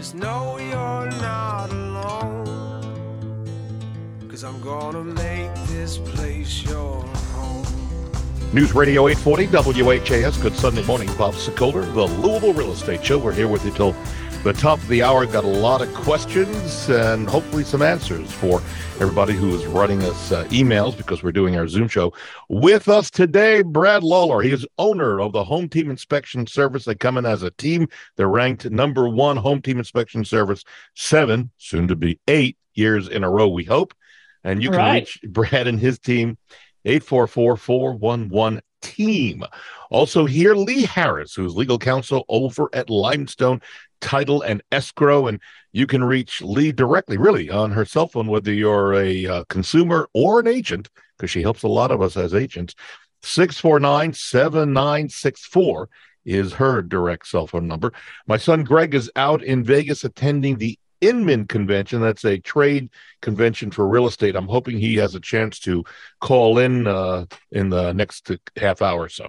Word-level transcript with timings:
Just 0.00 0.14
know 0.14 0.56
you're 0.56 1.10
not 1.20 1.70
alone. 1.70 2.46
Cause 4.30 4.44
I'm 4.44 4.58
gonna 4.62 5.04
make 5.04 5.54
this 5.66 5.98
place 5.98 6.62
your 6.62 7.02
home. 7.04 7.66
News 8.54 8.74
Radio 8.74 9.08
840 9.08 9.82
WHAS. 9.82 10.38
Good 10.38 10.56
Sunday 10.56 10.86
morning. 10.86 11.10
Bob 11.18 11.34
Sokoler, 11.34 11.84
the 11.92 12.06
Louisville 12.06 12.54
Real 12.54 12.72
Estate 12.72 13.04
Show. 13.04 13.18
We're 13.18 13.34
here 13.34 13.46
with 13.46 13.62
you 13.62 13.72
till 13.72 13.94
the 14.42 14.52
top 14.54 14.78
of 14.78 14.88
the 14.88 15.02
hour. 15.02 15.26
Got 15.26 15.44
a 15.44 15.48
lot 15.48 15.82
of 15.82 15.92
questions 15.94 16.88
and 16.88 17.28
hopefully 17.28 17.62
some 17.64 17.82
answers 17.82 18.30
for 18.32 18.62
everybody 19.00 19.34
who 19.34 19.54
is 19.54 19.66
writing 19.66 20.02
us 20.02 20.32
uh, 20.32 20.44
emails 20.44 20.96
because 20.96 21.22
we're 21.22 21.32
doing 21.32 21.56
our 21.56 21.68
Zoom 21.68 21.88
show. 21.88 22.12
With 22.48 22.88
us 22.88 23.10
today, 23.10 23.62
Brad 23.62 24.02
Lawler. 24.02 24.40
He 24.42 24.50
is 24.50 24.66
owner 24.78 25.20
of 25.20 25.32
the 25.32 25.44
Home 25.44 25.68
Team 25.68 25.90
Inspection 25.90 26.46
Service. 26.46 26.84
They 26.84 26.94
come 26.94 27.18
in 27.18 27.26
as 27.26 27.42
a 27.42 27.50
team. 27.52 27.88
They're 28.16 28.28
ranked 28.28 28.70
number 28.70 29.08
one 29.08 29.36
Home 29.36 29.60
Team 29.60 29.78
Inspection 29.78 30.24
Service, 30.24 30.64
seven, 30.94 31.50
soon 31.58 31.88
to 31.88 31.96
be 31.96 32.18
eight 32.26 32.56
years 32.74 33.08
in 33.08 33.24
a 33.24 33.30
row, 33.30 33.48
we 33.48 33.64
hope. 33.64 33.94
And 34.42 34.62
you 34.62 34.70
can 34.70 34.78
Right. 34.78 35.00
reach 35.00 35.20
Brad 35.28 35.66
and 35.66 35.78
his 35.78 35.98
team 35.98 36.38
844 36.86 37.56
411 37.58 38.62
team. 38.80 39.44
Also, 39.90 40.24
here, 40.24 40.54
Lee 40.54 40.84
Harris, 40.84 41.34
who's 41.34 41.54
legal 41.54 41.78
counsel 41.78 42.24
over 42.28 42.70
at 42.72 42.88
Limestone 42.88 43.60
Title 44.00 44.42
and 44.42 44.62
Escrow. 44.72 45.26
And 45.26 45.40
you 45.72 45.86
can 45.86 46.02
reach 46.04 46.42
Lee 46.42 46.72
directly, 46.72 47.16
really, 47.16 47.50
on 47.50 47.70
her 47.72 47.84
cell 47.84 48.08
phone, 48.08 48.26
whether 48.26 48.52
you're 48.52 48.94
a 48.94 49.26
uh, 49.26 49.44
consumer 49.44 50.08
or 50.14 50.40
an 50.40 50.46
agent, 50.46 50.88
because 51.16 51.30
she 51.30 51.42
helps 51.42 51.62
a 51.62 51.68
lot 51.68 51.90
of 51.90 52.02
us 52.02 52.16
as 52.16 52.34
agents. 52.34 52.74
649 53.22 54.12
7964 54.14 55.88
is 56.24 56.52
her 56.54 56.82
direct 56.82 57.26
cell 57.26 57.46
phone 57.46 57.66
number. 57.66 57.92
My 58.26 58.36
son 58.36 58.64
Greg 58.64 58.94
is 58.94 59.10
out 59.16 59.42
in 59.42 59.64
Vegas 59.64 60.04
attending 60.04 60.58
the 60.58 60.78
Inman 61.00 61.46
convention. 61.46 62.00
That's 62.00 62.24
a 62.24 62.38
trade 62.38 62.90
convention 63.22 63.70
for 63.70 63.88
real 63.88 64.06
estate. 64.06 64.36
I'm 64.36 64.48
hoping 64.48 64.78
he 64.78 64.96
has 64.96 65.14
a 65.14 65.20
chance 65.20 65.58
to 65.60 65.84
call 66.20 66.58
in 66.58 66.86
uh, 66.86 67.24
in 67.50 67.70
the 67.70 67.92
next 67.92 68.30
half 68.56 68.82
hour 68.82 69.02
or 69.02 69.08
so. 69.08 69.28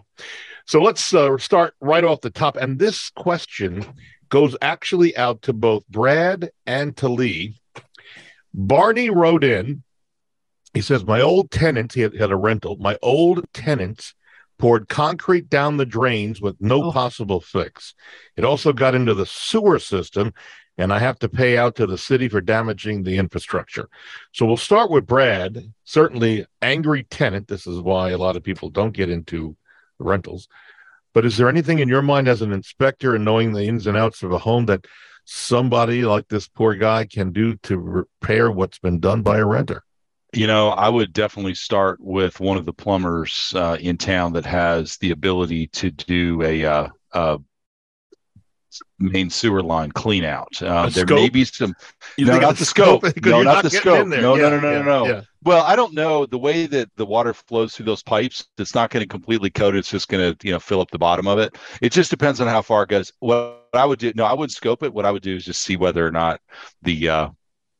So 0.65 0.81
let's 0.81 1.13
uh, 1.13 1.37
start 1.37 1.73
right 1.79 2.03
off 2.03 2.21
the 2.21 2.29
top. 2.29 2.57
And 2.57 2.77
this 2.77 3.09
question 3.11 3.85
goes 4.31 4.55
actually 4.61 5.15
out 5.15 5.43
to 5.43 5.53
both 5.53 5.87
Brad 5.87 6.49
and 6.65 6.97
to 6.97 7.07
Lee. 7.07 7.61
Barney 8.53 9.11
wrote 9.11 9.43
in. 9.43 9.83
He 10.73 10.81
says, 10.81 11.05
My 11.05 11.21
old 11.21 11.51
tenants, 11.51 11.93
he 11.93 12.01
had, 12.01 12.15
had 12.15 12.31
a 12.31 12.35
rental, 12.35 12.77
my 12.79 12.97
old 13.03 13.45
tenants 13.53 14.15
poured 14.57 14.87
concrete 14.87 15.49
down 15.49 15.77
the 15.77 15.85
drains 15.85 16.39
with 16.39 16.55
no 16.59 16.85
Oh. 16.85 16.91
possible 16.91 17.41
fix. 17.41 17.93
It 18.37 18.45
also 18.45 18.71
got 18.71 18.95
into 18.95 19.13
the 19.13 19.25
sewer 19.25 19.79
system, 19.79 20.33
and 20.77 20.93
I 20.93 20.99
have 20.99 21.19
to 21.19 21.29
pay 21.29 21.57
out 21.57 21.75
to 21.75 21.85
the 21.85 21.97
city 21.97 22.29
for 22.29 22.39
damaging 22.39 23.03
the 23.03 23.17
infrastructure. 23.17 23.89
So 24.31 24.45
we'll 24.45 24.57
start 24.57 24.89
with 24.89 25.07
Brad. 25.07 25.73
Certainly, 25.83 26.45
angry 26.61 27.03
tenant. 27.03 27.47
This 27.49 27.67
is 27.67 27.79
why 27.81 28.11
a 28.11 28.17
lot 28.17 28.37
of 28.37 28.43
people 28.43 28.69
don't 28.69 28.93
get 28.93 29.09
into 29.09 29.57
rentals. 29.99 30.47
But 31.13 31.25
is 31.25 31.37
there 31.37 31.49
anything 31.49 31.79
in 31.79 31.89
your 31.89 32.01
mind 32.01 32.27
as 32.27 32.41
an 32.41 32.53
inspector 32.53 33.15
and 33.15 33.25
knowing 33.25 33.51
the 33.51 33.65
ins 33.65 33.87
and 33.87 33.97
outs 33.97 34.23
of 34.23 34.31
a 34.31 34.37
home 34.37 34.65
that 34.67 34.85
somebody 35.25 36.03
like 36.03 36.27
this 36.27 36.47
poor 36.47 36.75
guy 36.75 37.05
can 37.05 37.31
do 37.31 37.55
to 37.57 37.77
repair 37.77 38.51
what's 38.51 38.79
been 38.79 38.99
done 38.99 39.21
by 39.21 39.39
a 39.39 39.45
renter? 39.45 39.83
You 40.33 40.47
know, 40.47 40.69
I 40.69 40.87
would 40.87 41.11
definitely 41.11 41.55
start 41.55 41.99
with 41.99 42.39
one 42.39 42.57
of 42.57 42.65
the 42.65 42.73
plumbers 42.73 43.53
uh, 43.55 43.77
in 43.79 43.97
town 43.97 44.33
that 44.33 44.45
has 44.45 44.97
the 44.97 45.11
ability 45.11 45.67
to 45.67 45.91
do 45.91 46.41
a, 46.43 46.63
uh, 46.63 46.87
uh 47.11 47.37
main 48.99 49.29
sewer 49.29 49.61
line 49.61 49.91
clean 49.91 50.23
out. 50.23 50.61
Uh, 50.61 50.89
there 50.89 51.05
may 51.05 51.29
be 51.29 51.45
some. 51.45 51.75
You 52.17 52.25
No, 52.25 52.39
not 52.39 52.57
the 52.57 52.65
scope. 52.65 53.01
Because 53.01 53.21
No, 53.31 53.37
you're 53.37 53.45
not 53.45 53.63
the 53.63 53.69
scope. 53.69 54.01
in 54.01 54.09
there. 54.09 54.21
No, 54.21 54.35
no, 54.35 54.49
no, 54.49 54.59
no, 54.59 54.71
yeah, 54.71 54.77
no, 54.79 54.83
no. 54.83 55.05
yeah. 55.07 55.21
Well, 55.43 55.63
I 55.63 55.75
don't 55.75 55.93
know 55.93 56.25
the 56.25 56.37
way 56.37 56.67
that 56.67 56.89
the 56.97 57.05
water 57.05 57.33
flows 57.33 57.75
through 57.75 57.87
those 57.87 58.03
pipes. 58.03 58.45
It's 58.57 58.75
not 58.75 58.91
going 58.91 59.01
to 59.01 59.07
completely 59.07 59.49
coat 59.49 59.75
it. 59.75 59.79
It's 59.79 59.89
just 59.89 60.07
going 60.07 60.35
to, 60.35 60.47
you 60.47 60.53
know, 60.53 60.59
fill 60.59 60.81
up 60.81 60.91
the 60.91 60.99
bottom 60.99 61.27
of 61.27 61.39
it. 61.39 61.57
It 61.81 61.91
just 61.91 62.11
depends 62.11 62.39
on 62.39 62.47
how 62.47 62.61
far 62.61 62.83
it 62.83 62.89
goes. 62.89 63.11
What 63.19 63.67
I 63.73 63.85
would 63.85 63.99
do, 63.99 64.13
no, 64.15 64.25
I 64.25 64.33
would 64.33 64.51
scope 64.51 64.83
it. 64.83 64.93
What 64.93 65.05
I 65.05 65.11
would 65.11 65.23
do 65.23 65.35
is 65.35 65.45
just 65.45 65.63
see 65.63 65.77
whether 65.77 66.05
or 66.05 66.11
not 66.11 66.41
the 66.83 67.09
uh, 67.09 67.29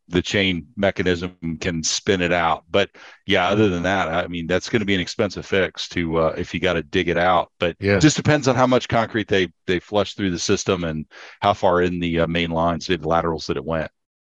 the 0.08 0.22
chain 0.22 0.68
mechanism 0.76 1.38
can 1.60 1.84
spin 1.84 2.22
it 2.22 2.34
out. 2.34 2.66
But 2.70 2.90
yeah, 3.26 3.48
other 3.48 3.70
than 3.70 3.84
that, 3.84 4.10
I 4.10 4.28
mean, 4.28 4.48
that's 4.48 4.70
going 4.70 4.82
to 4.82 4.86
be 4.86 4.96
an 4.96 5.00
expensive 5.00 5.46
fix 5.46 5.88
to 5.90 6.18
uh, 6.18 6.36
if 6.38 6.54
you 6.54 6.60
got 6.60 6.74
to 6.74 6.84
dig 6.84 7.08
it 7.08 7.18
out. 7.18 7.52
But 7.60 7.78
Yeah. 7.80 7.96
it 7.96 8.02
just 8.02 8.18
depends 8.18 8.48
on 8.48 8.56
how 8.56 8.68
much 8.68 8.88
concrete 8.88 9.28
they 9.28 9.50
they 9.68 9.80
flush 9.80 10.16
through 10.16 10.32
the 10.32 10.40
system 10.40 10.84
and 10.84 11.06
how 11.42 11.54
far 11.54 11.82
in 11.82 12.00
the 12.00 12.22
uh, 12.22 12.28
main 12.28 12.52
lines, 12.52 12.88
the 12.88 12.98
laterals 12.98 13.48
that 13.48 13.58
it 13.58 13.66
went. 13.66 13.90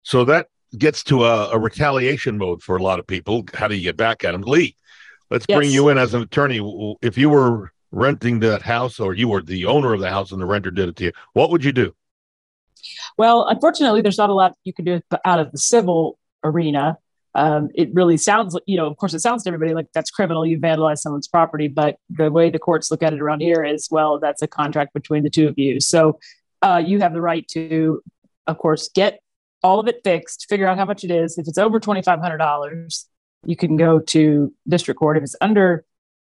So 0.04 0.26
that 0.26 0.48
gets 0.78 1.04
to 1.06 1.26
a, 1.26 1.52
a 1.52 1.60
retaliation 1.60 2.38
mode 2.38 2.62
for 2.62 2.78
a 2.78 2.84
lot 2.84 3.00
of 3.00 3.08
people. 3.08 3.46
How 3.54 3.68
do 3.68 3.76
you 3.76 3.84
get 3.84 3.98
back 3.98 4.24
at 4.24 4.34
them? 4.34 4.42
Lee, 4.42 4.76
let's 5.30 5.46
bring 5.46 5.72
you 5.72 5.90
in 5.90 5.98
as 5.98 6.14
an 6.14 6.22
attorney. 6.22 6.60
If 7.02 7.18
you 7.18 7.30
were 7.30 7.72
renting 7.92 8.40
that 8.40 8.62
house 8.64 9.00
or 9.00 9.14
you 9.14 9.28
were 9.28 9.42
the 9.42 9.66
owner 9.66 9.94
of 9.94 10.02
the 10.02 10.10
house 10.10 10.32
and 10.32 10.42
the 10.42 10.46
renter 10.46 10.72
did 10.72 10.90
it 10.90 10.96
to 10.98 11.04
you, 11.06 11.12
what 11.34 11.52
would 11.52 11.64
you 11.64 11.72
do? 11.72 11.96
Well, 13.18 13.48
unfortunately, 13.48 14.02
there's 14.02 14.18
not 14.18 14.30
a 14.30 14.34
lot 14.34 14.56
you 14.64 14.74
can 14.74 14.86
do 14.86 15.02
out 15.26 15.40
of 15.40 15.52
the 15.52 15.58
civil 15.58 16.18
arena. 16.44 16.98
Um, 17.36 17.70
it 17.74 17.90
really 17.94 18.18
sounds 18.18 18.58
you 18.68 18.78
know, 18.78 18.86
of 18.86 18.98
course, 18.98 19.14
it 19.14 19.20
sounds 19.20 19.44
to 19.44 19.50
everybody 19.50 19.74
like 19.74 19.88
that's 19.94 20.12
criminal. 20.12 20.46
You 20.46 20.60
vandalize 20.60 21.00
someone's 21.00 21.28
property. 21.28 21.68
But 21.68 21.98
the 22.10 22.32
way 22.32 22.50
the 22.50 22.60
courts 22.60 22.92
look 22.92 23.02
at 23.02 23.14
it 23.14 23.22
around 23.22 23.42
here 23.42 23.64
is, 23.64 23.88
well, 23.90 24.20
that's 24.20 24.42
a 24.42 24.48
contract 24.48 24.94
between 24.94 25.24
the 25.24 25.30
two 25.30 25.48
of 25.48 25.58
you. 25.58 25.80
So 25.80 26.20
uh, 26.62 26.82
you 26.86 27.00
have 27.00 27.14
the 27.14 27.22
right 27.22 27.48
to, 27.50 28.02
of 28.48 28.58
course, 28.58 28.90
get 28.94 29.20
all 29.64 29.80
of 29.80 29.88
it 29.88 30.02
fixed, 30.04 30.48
figure 30.50 30.68
out 30.68 30.78
how 30.78 30.86
much 30.86 31.04
it 31.04 31.12
is. 31.12 31.38
If 31.38 31.48
it's 31.48 31.58
over 31.58 31.80
$2,500, 31.80 33.06
you 33.46 33.56
can 33.56 33.78
go 33.78 34.00
to 34.00 34.54
district 34.68 35.00
court. 35.00 35.18
If 35.18 35.24
it's 35.24 35.36
under 35.42 35.86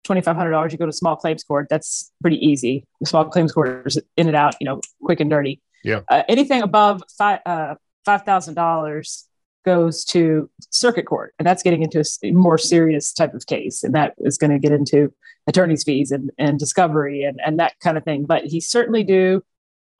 $2,500, 0.06 0.72
you 0.72 0.78
go 0.78 0.86
to 0.86 0.92
small 0.92 1.16
claims 1.16 1.42
court. 1.44 1.68
That's 1.70 2.12
pretty 2.20 2.44
easy. 2.44 2.86
The 3.00 3.06
small 3.06 3.24
claims 3.26 3.52
court 3.52 3.86
is 3.86 3.98
in 4.16 4.26
and 4.26 4.36
out, 4.36 4.56
you 4.60 4.66
know, 4.66 4.80
quick 5.02 5.20
and 5.20 5.30
dirty. 5.30 5.60
Yeah. 5.84 6.00
Uh, 6.08 6.22
anything 6.28 6.62
above 6.62 7.02
five 7.16 7.40
uh, 7.46 7.74
five 8.04 8.22
thousand 8.22 8.54
dollars 8.54 9.26
goes 9.64 10.04
to 10.04 10.50
circuit 10.70 11.06
court, 11.06 11.34
and 11.38 11.46
that's 11.46 11.62
getting 11.62 11.82
into 11.82 12.04
a 12.22 12.30
more 12.32 12.58
serious 12.58 13.12
type 13.12 13.34
of 13.34 13.46
case, 13.46 13.82
and 13.82 13.94
that 13.94 14.14
is 14.18 14.38
going 14.38 14.50
to 14.50 14.58
get 14.58 14.72
into 14.72 15.12
attorney's 15.46 15.84
fees 15.84 16.10
and, 16.10 16.30
and 16.38 16.58
discovery 16.58 17.24
and, 17.24 17.40
and 17.44 17.58
that 17.58 17.78
kind 17.80 17.96
of 17.96 18.04
thing. 18.04 18.24
But 18.24 18.44
he 18.44 18.60
certainly 18.60 19.04
do 19.04 19.42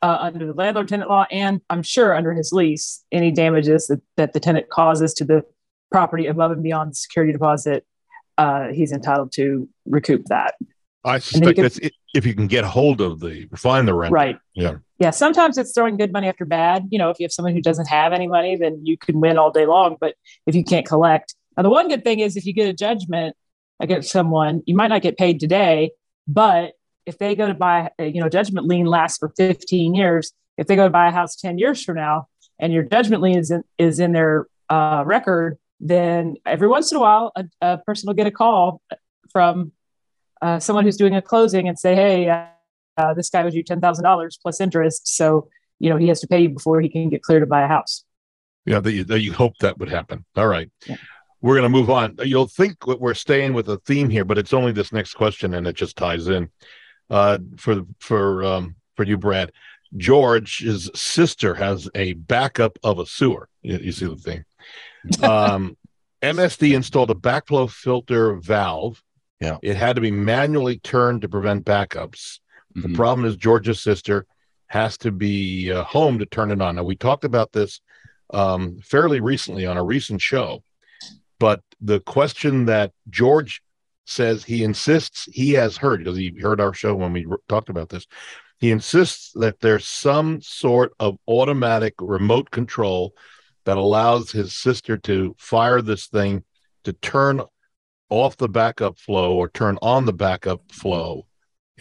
uh, 0.02 0.18
under 0.20 0.46
the 0.46 0.52
landlord 0.52 0.88
tenant 0.88 1.10
law, 1.10 1.26
and 1.30 1.60
I'm 1.70 1.82
sure 1.82 2.14
under 2.14 2.32
his 2.32 2.52
lease, 2.52 3.04
any 3.12 3.30
damages 3.30 3.86
that, 3.86 4.00
that 4.16 4.32
the 4.32 4.40
tenant 4.40 4.68
causes 4.68 5.14
to 5.14 5.24
the 5.24 5.44
property 5.90 6.26
above 6.26 6.50
and 6.50 6.62
beyond 6.62 6.92
the 6.92 6.96
security 6.96 7.32
deposit, 7.32 7.86
uh, 8.38 8.68
he's 8.68 8.92
entitled 8.92 9.32
to 9.32 9.68
recoup 9.86 10.24
that. 10.26 10.54
I 11.04 11.18
suspect 11.18 11.58
that's 11.58 11.80
if 12.14 12.26
you 12.26 12.34
can 12.34 12.46
get 12.46 12.64
hold 12.64 13.00
of 13.00 13.20
the 13.20 13.48
find 13.56 13.88
the 13.88 13.94
renter. 13.94 14.14
Right. 14.14 14.38
Yeah. 14.54 14.76
Yeah. 14.98 15.10
Sometimes 15.10 15.58
it's 15.58 15.74
throwing 15.74 15.96
good 15.96 16.12
money 16.12 16.28
after 16.28 16.44
bad. 16.44 16.86
You 16.90 16.98
know, 16.98 17.10
if 17.10 17.18
you 17.18 17.24
have 17.24 17.32
someone 17.32 17.54
who 17.54 17.60
doesn't 17.60 17.86
have 17.86 18.12
any 18.12 18.28
money, 18.28 18.56
then 18.56 18.84
you 18.84 18.96
can 18.96 19.20
win 19.20 19.36
all 19.36 19.50
day 19.50 19.66
long. 19.66 19.96
But 20.00 20.14
if 20.46 20.54
you 20.54 20.62
can't 20.62 20.86
collect, 20.86 21.34
now 21.56 21.64
the 21.64 21.70
one 21.70 21.88
good 21.88 22.04
thing 22.04 22.20
is 22.20 22.36
if 22.36 22.46
you 22.46 22.52
get 22.52 22.68
a 22.68 22.72
judgment 22.72 23.36
against 23.80 24.10
someone, 24.10 24.62
you 24.66 24.76
might 24.76 24.88
not 24.88 25.02
get 25.02 25.18
paid 25.18 25.40
today, 25.40 25.90
but 26.28 26.74
if 27.04 27.18
they 27.18 27.34
go 27.34 27.48
to 27.48 27.54
buy, 27.54 27.90
uh, 27.98 28.04
you 28.04 28.20
know, 28.20 28.28
judgment 28.28 28.66
lien 28.66 28.86
lasts 28.86 29.18
for 29.18 29.32
15 29.36 29.94
years. 29.94 30.32
If 30.56 30.66
they 30.66 30.76
go 30.76 30.84
to 30.84 30.90
buy 30.90 31.08
a 31.08 31.10
house 31.10 31.34
10 31.36 31.58
years 31.58 31.82
from 31.82 31.96
now 31.96 32.28
and 32.58 32.72
your 32.72 32.84
judgment 32.84 33.22
lien 33.22 33.38
is 33.38 33.50
in, 33.50 33.64
is 33.78 33.98
in 33.98 34.12
their 34.12 34.46
uh, 34.68 35.02
record, 35.04 35.58
then 35.80 36.36
every 36.46 36.68
once 36.68 36.92
in 36.92 36.98
a 36.98 37.00
while, 37.00 37.32
a, 37.34 37.44
a 37.60 37.78
person 37.78 38.06
will 38.06 38.14
get 38.14 38.26
a 38.26 38.30
call 38.30 38.80
from 39.30 39.72
uh, 40.42 40.58
someone 40.58 40.84
who's 40.84 40.96
doing 40.96 41.14
a 41.14 41.22
closing 41.22 41.68
and 41.68 41.78
say, 41.78 41.94
Hey, 41.94 42.28
uh, 42.28 42.46
uh, 42.96 43.14
this 43.14 43.30
guy 43.30 43.42
owes 43.42 43.54
you 43.54 43.64
$10,000 43.64 44.30
plus 44.42 44.60
interest. 44.60 45.08
So, 45.16 45.48
you 45.78 45.88
know, 45.88 45.96
he 45.96 46.08
has 46.08 46.20
to 46.20 46.26
pay 46.26 46.42
you 46.42 46.50
before 46.50 46.80
he 46.80 46.88
can 46.88 47.08
get 47.08 47.22
clear 47.22 47.40
to 47.40 47.46
buy 47.46 47.62
a 47.62 47.68
house. 47.68 48.04
Yeah, 48.66 48.80
that 48.80 48.92
you, 48.92 49.04
that 49.04 49.20
you 49.20 49.32
hope 49.32 49.56
that 49.58 49.78
would 49.78 49.88
happen. 49.88 50.24
All 50.36 50.46
right. 50.46 50.70
Yeah. 50.86 50.96
We're 51.40 51.54
going 51.54 51.64
to 51.64 51.68
move 51.68 51.90
on. 51.90 52.16
You'll 52.22 52.46
think 52.46 52.86
we're 52.86 53.14
staying 53.14 53.54
with 53.54 53.68
a 53.68 53.78
theme 53.78 54.10
here, 54.10 54.24
but 54.24 54.38
it's 54.38 54.52
only 54.52 54.70
this 54.70 54.92
next 54.92 55.14
question 55.14 55.54
and 55.54 55.66
it 55.66 55.74
just 55.74 55.96
ties 55.96 56.28
in. 56.28 56.50
Uh, 57.10 57.38
for 57.56 57.82
for 57.98 58.44
um, 58.44 58.76
for 58.94 59.04
you, 59.04 59.18
Brad, 59.18 59.52
George's 59.96 60.88
sister 60.94 61.54
has 61.54 61.88
a 61.94 62.12
backup 62.14 62.78
of 62.84 62.98
a 62.98 63.06
sewer. 63.06 63.48
You, 63.62 63.78
you 63.78 63.92
see 63.92 64.06
the 64.06 64.16
thing. 64.16 64.44
Um, 65.20 65.76
MSD 66.22 66.76
installed 66.76 67.10
a 67.10 67.14
backflow 67.14 67.68
filter 67.68 68.36
valve. 68.36 69.02
Yeah. 69.42 69.58
It 69.60 69.76
had 69.76 69.96
to 69.96 70.00
be 70.02 70.12
manually 70.12 70.78
turned 70.78 71.22
to 71.22 71.28
prevent 71.28 71.64
backups. 71.66 72.38
The 72.76 72.88
Mhm. 72.88 72.94
problem 72.94 73.26
is 73.26 73.36
George's 73.36 73.82
sister 73.82 74.24
has 74.68 74.96
to 74.98 75.10
be 75.10 75.70
uh, 75.72 75.82
home 75.82 76.20
to 76.20 76.26
turn 76.26 76.52
it 76.52 76.62
on. 76.62 76.76
Now 76.76 76.84
we 76.84 76.94
talked 76.96 77.24
about 77.24 77.52
this 77.52 77.80
um, 78.32 78.78
fairly 78.82 79.20
recently 79.20 79.66
on 79.66 79.76
a 79.76 79.84
recent 79.84 80.20
show, 80.22 80.62
but 81.38 81.60
the 81.82 82.00
question 82.00 82.64
that 82.66 82.92
George 83.10 83.60
says 84.06 84.44
he 84.44 84.62
insists 84.64 85.28
he 85.30 85.52
has 85.52 85.76
heard 85.76 85.98
because 85.98 86.16
he 86.16 86.34
heard 86.40 86.60
our 86.60 86.72
show 86.72 86.94
when 86.94 87.12
we 87.12 87.26
r- 87.30 87.38
talked 87.48 87.68
about 87.68 87.88
this. 87.90 88.06
He 88.58 88.70
insists 88.70 89.32
that 89.34 89.60
there's 89.60 89.84
some 89.86 90.40
sort 90.40 90.92
of 91.00 91.18
automatic 91.28 91.94
remote 92.00 92.50
control 92.52 93.12
that 93.64 93.76
allows 93.76 94.30
his 94.30 94.54
sister 94.56 94.96
to 94.98 95.34
fire 95.36 95.82
this 95.82 96.06
thing 96.06 96.44
to 96.84 96.92
turn 96.94 97.42
off 98.12 98.36
the 98.36 98.48
backup 98.48 98.98
flow 98.98 99.34
or 99.34 99.48
turn 99.48 99.78
on 99.80 100.04
the 100.04 100.12
backup 100.12 100.70
flow. 100.70 101.26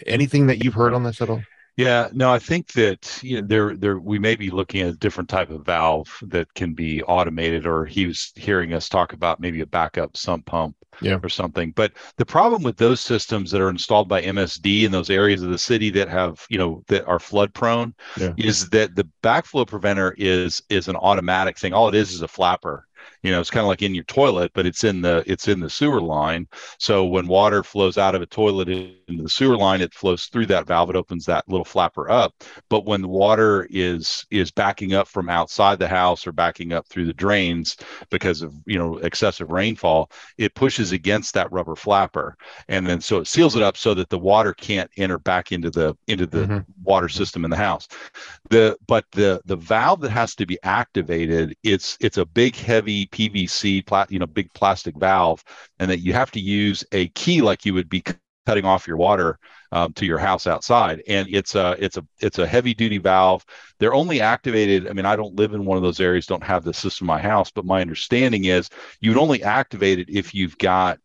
Anything 0.06 0.46
that 0.46 0.64
you've 0.64 0.72
heard 0.72 0.94
on 0.94 1.02
this 1.02 1.20
at 1.20 1.28
all? 1.28 1.42
Yeah, 1.76 2.08
no, 2.12 2.32
I 2.32 2.38
think 2.38 2.72
that 2.72 3.22
you 3.22 3.40
know 3.40 3.46
there 3.46 3.76
there 3.76 3.98
we 3.98 4.18
may 4.18 4.34
be 4.34 4.50
looking 4.50 4.82
at 4.82 4.94
a 4.94 4.96
different 4.96 5.28
type 5.28 5.50
of 5.50 5.64
valve 5.64 6.08
that 6.22 6.52
can 6.54 6.74
be 6.74 7.02
automated, 7.02 7.66
or 7.66 7.84
he 7.84 8.06
was 8.06 8.32
hearing 8.36 8.72
us 8.72 8.88
talk 8.88 9.12
about 9.12 9.40
maybe 9.40 9.60
a 9.60 9.66
backup 9.66 10.16
sump 10.16 10.44
pump 10.46 10.76
yeah. 11.00 11.18
or 11.22 11.28
something. 11.30 11.72
But 11.72 11.92
the 12.16 12.26
problem 12.26 12.62
with 12.62 12.76
those 12.76 13.00
systems 13.00 13.50
that 13.50 13.60
are 13.60 13.70
installed 13.70 14.08
by 14.08 14.22
MSD 14.22 14.84
in 14.84 14.92
those 14.92 15.08
areas 15.08 15.42
of 15.42 15.50
the 15.50 15.58
city 15.58 15.88
that 15.90 16.08
have 16.08 16.44
you 16.50 16.58
know 16.58 16.82
that 16.88 17.06
are 17.06 17.18
flood 17.18 17.54
prone 17.54 17.94
yeah. 18.18 18.32
is 18.36 18.68
that 18.70 18.94
the 18.94 19.08
backflow 19.22 19.66
preventer 19.66 20.14
is 20.18 20.62
is 20.68 20.88
an 20.88 20.96
automatic 20.96 21.58
thing. 21.58 21.72
All 21.72 21.88
it 21.88 21.94
is 21.94 22.12
is 22.12 22.22
a 22.22 22.28
flapper 22.28 22.86
you 23.22 23.30
know 23.30 23.40
it's 23.40 23.50
kind 23.50 23.64
of 23.64 23.68
like 23.68 23.82
in 23.82 23.94
your 23.94 24.04
toilet 24.04 24.50
but 24.54 24.66
it's 24.66 24.84
in 24.84 25.00
the 25.02 25.22
it's 25.26 25.48
in 25.48 25.60
the 25.60 25.70
sewer 25.70 26.00
line. 26.00 26.46
So 26.78 27.04
when 27.04 27.26
water 27.26 27.62
flows 27.62 27.98
out 27.98 28.14
of 28.14 28.22
a 28.22 28.26
toilet 28.26 28.68
into 28.68 29.22
the 29.22 29.28
sewer 29.28 29.56
line 29.56 29.80
it 29.80 29.94
flows 29.94 30.26
through 30.26 30.46
that 30.46 30.66
valve 30.66 30.90
it 30.90 30.96
opens 30.96 31.24
that 31.26 31.48
little 31.48 31.64
flapper 31.64 32.10
up. 32.10 32.34
But 32.68 32.84
when 32.84 33.02
the 33.02 33.08
water 33.08 33.66
is 33.70 34.26
is 34.30 34.50
backing 34.50 34.94
up 34.94 35.08
from 35.08 35.28
outside 35.28 35.78
the 35.78 35.88
house 35.88 36.26
or 36.26 36.32
backing 36.32 36.72
up 36.72 36.86
through 36.88 37.06
the 37.06 37.12
drains 37.12 37.76
because 38.10 38.42
of 38.42 38.54
you 38.66 38.78
know 38.78 38.98
excessive 38.98 39.50
rainfall 39.50 40.10
it 40.38 40.54
pushes 40.54 40.92
against 40.92 41.34
that 41.34 41.50
rubber 41.52 41.76
flapper. 41.76 42.36
And 42.68 42.86
then 42.86 43.00
so 43.00 43.18
it 43.18 43.26
seals 43.26 43.56
it 43.56 43.62
up 43.62 43.76
so 43.76 43.94
that 43.94 44.10
the 44.10 44.18
water 44.18 44.54
can't 44.54 44.90
enter 44.96 45.18
back 45.18 45.52
into 45.52 45.70
the 45.70 45.96
into 46.08 46.26
the 46.26 46.44
mm-hmm. 46.46 46.58
water 46.82 47.08
system 47.08 47.44
in 47.44 47.50
the 47.50 47.56
house. 47.56 47.88
The 48.50 48.76
but 48.86 49.04
the 49.12 49.40
the 49.44 49.56
valve 49.56 50.00
that 50.00 50.10
has 50.10 50.34
to 50.36 50.46
be 50.46 50.58
activated 50.62 51.56
it's 51.62 51.96
it's 52.00 52.18
a 52.18 52.26
big 52.26 52.56
heavy 52.56 52.91
PVC, 53.06 53.86
pla- 53.86 54.06
you 54.08 54.18
know, 54.18 54.26
big 54.26 54.52
plastic 54.52 54.96
valve, 54.96 55.42
and 55.78 55.90
that 55.90 56.00
you 56.00 56.12
have 56.12 56.30
to 56.32 56.40
use 56.40 56.84
a 56.92 57.08
key 57.08 57.42
like 57.42 57.64
you 57.64 57.74
would 57.74 57.88
be 57.88 58.02
cutting 58.46 58.64
off 58.64 58.86
your 58.86 58.96
water 58.96 59.38
um, 59.72 59.92
to 59.94 60.06
your 60.06 60.18
house 60.18 60.46
outside. 60.46 61.02
And 61.08 61.28
it's 61.30 61.54
a 61.54 61.76
it's 61.78 61.96
a 61.96 62.04
it's 62.20 62.38
a 62.38 62.46
heavy 62.46 62.74
duty 62.74 62.98
valve. 62.98 63.44
They're 63.78 63.94
only 63.94 64.20
activated. 64.20 64.88
I 64.88 64.92
mean, 64.92 65.06
I 65.06 65.16
don't 65.16 65.34
live 65.34 65.54
in 65.54 65.64
one 65.64 65.76
of 65.76 65.82
those 65.82 66.00
areas, 66.00 66.26
don't 66.26 66.42
have 66.44 66.64
the 66.64 66.74
system 66.74 67.04
in 67.06 67.08
my 67.08 67.20
house, 67.20 67.50
but 67.50 67.64
my 67.64 67.80
understanding 67.80 68.44
is 68.44 68.68
you 69.00 69.10
would 69.10 69.20
only 69.20 69.42
activate 69.42 69.98
it 69.98 70.10
if 70.10 70.34
you've 70.34 70.58
got 70.58 70.98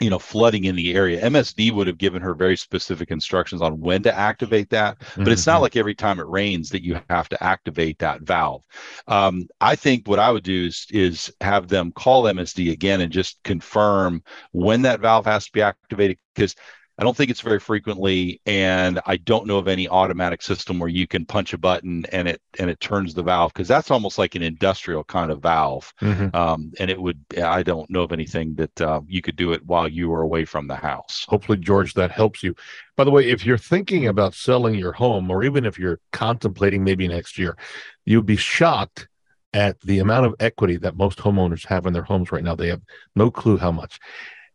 you 0.00 0.10
know 0.10 0.18
flooding 0.18 0.64
in 0.64 0.74
the 0.74 0.94
area 0.94 1.22
msd 1.22 1.72
would 1.72 1.86
have 1.86 1.98
given 1.98 2.20
her 2.20 2.34
very 2.34 2.56
specific 2.56 3.10
instructions 3.10 3.62
on 3.62 3.80
when 3.80 4.02
to 4.02 4.16
activate 4.16 4.68
that 4.70 4.98
but 4.98 5.06
mm-hmm. 5.06 5.30
it's 5.30 5.46
not 5.46 5.54
mm-hmm. 5.54 5.62
like 5.62 5.76
every 5.76 5.94
time 5.94 6.18
it 6.18 6.26
rains 6.26 6.68
that 6.68 6.82
you 6.82 6.98
have 7.08 7.28
to 7.28 7.42
activate 7.42 7.98
that 7.98 8.20
valve 8.22 8.62
um, 9.06 9.46
i 9.60 9.76
think 9.76 10.08
what 10.08 10.18
i 10.18 10.30
would 10.30 10.42
do 10.42 10.66
is 10.66 10.86
is 10.90 11.32
have 11.40 11.68
them 11.68 11.92
call 11.92 12.24
msd 12.24 12.72
again 12.72 13.00
and 13.00 13.12
just 13.12 13.40
confirm 13.44 14.22
when 14.52 14.82
that 14.82 15.00
valve 15.00 15.26
has 15.26 15.46
to 15.46 15.52
be 15.52 15.62
activated 15.62 16.18
because 16.34 16.56
I 16.96 17.02
don't 17.02 17.16
think 17.16 17.30
it's 17.30 17.40
very 17.40 17.58
frequently, 17.58 18.40
and 18.46 19.00
I 19.04 19.16
don't 19.16 19.46
know 19.46 19.58
of 19.58 19.66
any 19.66 19.88
automatic 19.88 20.42
system 20.42 20.78
where 20.78 20.88
you 20.88 21.08
can 21.08 21.26
punch 21.26 21.52
a 21.52 21.58
button 21.58 22.04
and 22.12 22.28
it 22.28 22.40
and 22.58 22.70
it 22.70 22.78
turns 22.78 23.14
the 23.14 23.22
valve 23.22 23.52
because 23.52 23.66
that's 23.66 23.90
almost 23.90 24.16
like 24.16 24.36
an 24.36 24.42
industrial 24.42 25.02
kind 25.02 25.32
of 25.32 25.42
valve. 25.42 25.92
Mm-hmm. 26.00 26.34
Um, 26.36 26.72
and 26.78 26.90
it 26.90 27.00
would 27.00 27.24
I 27.42 27.64
don't 27.64 27.90
know 27.90 28.02
of 28.02 28.12
anything 28.12 28.54
that 28.54 28.80
uh, 28.80 29.00
you 29.08 29.22
could 29.22 29.34
do 29.34 29.52
it 29.52 29.66
while 29.66 29.88
you 29.88 30.08
were 30.08 30.22
away 30.22 30.44
from 30.44 30.68
the 30.68 30.76
house. 30.76 31.26
Hopefully, 31.28 31.58
George, 31.58 31.94
that 31.94 32.12
helps 32.12 32.44
you. 32.44 32.54
By 32.96 33.02
the 33.02 33.10
way, 33.10 33.28
if 33.28 33.44
you're 33.44 33.58
thinking 33.58 34.06
about 34.06 34.34
selling 34.34 34.76
your 34.76 34.92
home, 34.92 35.30
or 35.30 35.42
even 35.42 35.66
if 35.66 35.78
you're 35.78 35.98
contemplating 36.12 36.84
maybe 36.84 37.08
next 37.08 37.38
year, 37.38 37.56
you'd 38.04 38.26
be 38.26 38.36
shocked 38.36 39.08
at 39.54 39.80
the 39.82 40.00
amount 40.00 40.26
of 40.26 40.34
equity 40.40 40.76
that 40.76 40.96
most 40.96 41.18
homeowners 41.18 41.66
have 41.66 41.86
in 41.86 41.92
their 41.92 42.02
homes 42.02 42.32
right 42.32 42.42
now. 42.42 42.56
They 42.56 42.68
have 42.68 42.82
no 43.14 43.30
clue 43.30 43.56
how 43.56 43.70
much. 43.70 43.98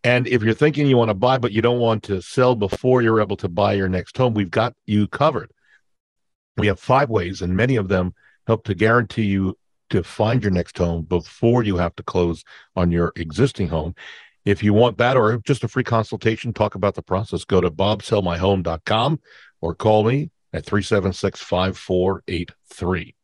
And 0.03 0.27
if 0.27 0.43
you're 0.43 0.53
thinking 0.53 0.87
you 0.87 0.97
want 0.97 1.09
to 1.09 1.15
buy, 1.15 1.37
but 1.37 1.51
you 1.51 1.61
don't 1.61 1.79
want 1.79 2.03
to 2.03 2.21
sell 2.21 2.55
before 2.55 3.01
you're 3.01 3.21
able 3.21 3.37
to 3.37 3.49
buy 3.49 3.73
your 3.73 3.89
next 3.89 4.17
home, 4.17 4.33
we've 4.33 4.51
got 4.51 4.73
you 4.85 5.07
covered. 5.07 5.51
We 6.57 6.67
have 6.67 6.79
five 6.79 7.09
ways, 7.09 7.41
and 7.41 7.55
many 7.55 7.75
of 7.75 7.89
them 7.89 8.13
help 8.47 8.63
to 8.65 8.75
guarantee 8.75 9.25
you 9.25 9.57
to 9.89 10.03
find 10.03 10.41
your 10.41 10.51
next 10.51 10.77
home 10.77 11.03
before 11.03 11.63
you 11.63 11.77
have 11.77 11.95
to 11.95 12.03
close 12.03 12.43
on 12.75 12.91
your 12.91 13.11
existing 13.15 13.69
home. 13.69 13.95
If 14.45 14.63
you 14.63 14.73
want 14.73 14.97
that 14.97 15.17
or 15.17 15.37
just 15.39 15.63
a 15.63 15.67
free 15.67 15.83
consultation, 15.83 16.53
talk 16.53 16.75
about 16.75 16.95
the 16.95 17.01
process, 17.01 17.43
go 17.43 17.59
to 17.59 17.69
bobsellmyhome.com 17.69 19.19
or 19.61 19.75
call 19.75 20.03
me 20.05 20.31
at 20.53 20.65
376 20.65 21.41
5483. 21.41 23.15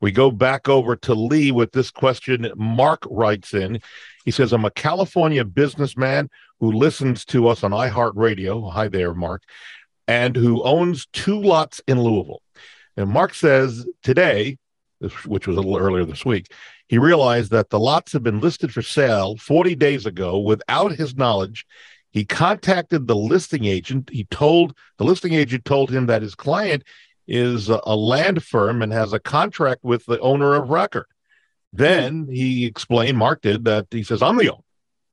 We 0.00 0.10
go 0.10 0.30
back 0.30 0.68
over 0.68 0.96
to 0.96 1.14
Lee 1.14 1.52
with 1.52 1.72
this 1.72 1.90
question. 1.90 2.50
Mark 2.56 3.04
writes 3.08 3.54
in. 3.54 3.80
He 4.24 4.30
says, 4.30 4.52
I'm 4.52 4.64
a 4.64 4.70
California 4.70 5.44
businessman 5.44 6.28
who 6.60 6.72
listens 6.72 7.24
to 7.26 7.48
us 7.48 7.62
on 7.62 7.70
iHeartRadio. 7.70 8.72
Hi 8.72 8.88
there, 8.88 9.14
Mark, 9.14 9.42
and 10.08 10.34
who 10.34 10.62
owns 10.62 11.06
two 11.12 11.40
lots 11.40 11.80
in 11.86 12.00
Louisville. 12.00 12.42
And 12.96 13.10
Mark 13.10 13.34
says 13.34 13.86
today, 14.02 14.58
which 15.26 15.46
was 15.46 15.56
a 15.56 15.60
little 15.60 15.78
earlier 15.78 16.04
this 16.04 16.24
week, 16.24 16.52
he 16.88 16.98
realized 16.98 17.50
that 17.52 17.70
the 17.70 17.80
lots 17.80 18.12
have 18.12 18.22
been 18.22 18.40
listed 18.40 18.72
for 18.72 18.82
sale 18.82 19.36
40 19.36 19.74
days 19.76 20.06
ago 20.06 20.38
without 20.38 20.92
his 20.92 21.16
knowledge. 21.16 21.64
He 22.10 22.24
contacted 22.24 23.06
the 23.06 23.16
listing 23.16 23.64
agent. 23.64 24.10
He 24.12 24.24
told 24.24 24.76
the 24.98 25.04
listing 25.04 25.32
agent 25.32 25.64
told 25.64 25.90
him 25.90 26.06
that 26.06 26.22
his 26.22 26.34
client 26.34 26.84
is 27.32 27.70
a 27.70 27.96
land 27.96 28.44
firm 28.44 28.82
and 28.82 28.92
has 28.92 29.14
a 29.14 29.18
contract 29.18 29.82
with 29.82 30.04
the 30.04 30.20
owner 30.20 30.54
of 30.54 30.68
record. 30.68 31.06
Then 31.72 32.28
he 32.30 32.66
explained, 32.66 33.16
Mark 33.16 33.40
did, 33.40 33.64
that 33.64 33.86
he 33.90 34.02
says, 34.02 34.20
I'm 34.20 34.36
the 34.36 34.50
owner. 34.50 34.62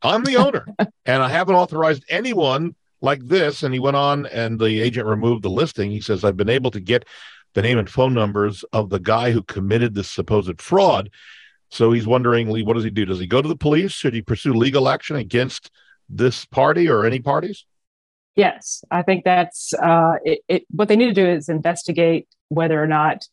I'm 0.02 0.26
the 0.26 0.36
owner. 0.36 0.66
and 1.06 1.24
I 1.24 1.30
haven't 1.30 1.56
authorized 1.56 2.04
anyone 2.10 2.76
like 3.00 3.26
this. 3.26 3.64
And 3.64 3.74
he 3.74 3.80
went 3.80 3.96
on 3.96 4.26
and 4.26 4.60
the 4.60 4.82
agent 4.82 5.08
removed 5.08 5.44
the 5.44 5.50
listing. 5.50 5.92
He 5.92 6.02
says, 6.02 6.26
I've 6.26 6.36
been 6.36 6.50
able 6.50 6.72
to 6.72 6.82
get 6.82 7.06
the 7.54 7.62
name 7.62 7.78
and 7.78 7.90
phone 7.90 8.14
numbers 8.14 8.66
of 8.74 8.90
the 8.90 9.00
guy 9.00 9.32
who 9.32 9.42
committed 9.42 9.96
this 9.96 10.12
supposed 10.12 10.62
fraud. 10.62 11.10
So 11.72 11.94
he's 11.94 12.06
wondering, 12.06 12.50
Lee, 12.50 12.64
what 12.64 12.74
does 12.74 12.84
he 12.84 12.90
do? 12.90 13.06
Does 13.06 13.20
he 13.20 13.28
go 13.28 13.42
to 13.42 13.48
the 13.48 13.56
police? 13.56 13.94
Should 13.94 14.14
he 14.14 14.22
pursue 14.22 14.54
legal 14.54 14.90
action 14.90 15.16
against 15.16 15.72
this 16.10 16.44
party 16.44 16.90
or 16.90 17.06
any 17.06 17.20
parties? 17.20 17.66
Yes, 18.40 18.86
I 18.90 19.02
think 19.02 19.26
that's 19.26 19.74
uh, 19.74 20.14
it, 20.24 20.40
it, 20.48 20.64
What 20.72 20.88
they 20.88 20.96
need 20.96 21.14
to 21.14 21.14
do 21.14 21.28
is 21.28 21.50
investigate 21.50 22.26
whether 22.48 22.82
or 22.82 22.88
not 22.88 23.28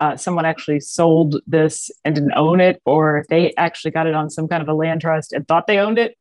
uh, 0.00 0.18
someone 0.18 0.44
actually 0.44 0.80
sold 0.80 1.36
this 1.46 1.90
and 2.04 2.14
didn't 2.14 2.34
own 2.36 2.60
it, 2.60 2.82
or 2.84 3.16
if 3.16 3.26
they 3.28 3.54
actually 3.56 3.90
got 3.90 4.06
it 4.06 4.14
on 4.14 4.28
some 4.28 4.48
kind 4.48 4.62
of 4.62 4.68
a 4.68 4.74
land 4.74 5.00
trust 5.00 5.32
and 5.32 5.48
thought 5.48 5.66
they 5.66 5.78
owned 5.78 5.98
it. 5.98 6.14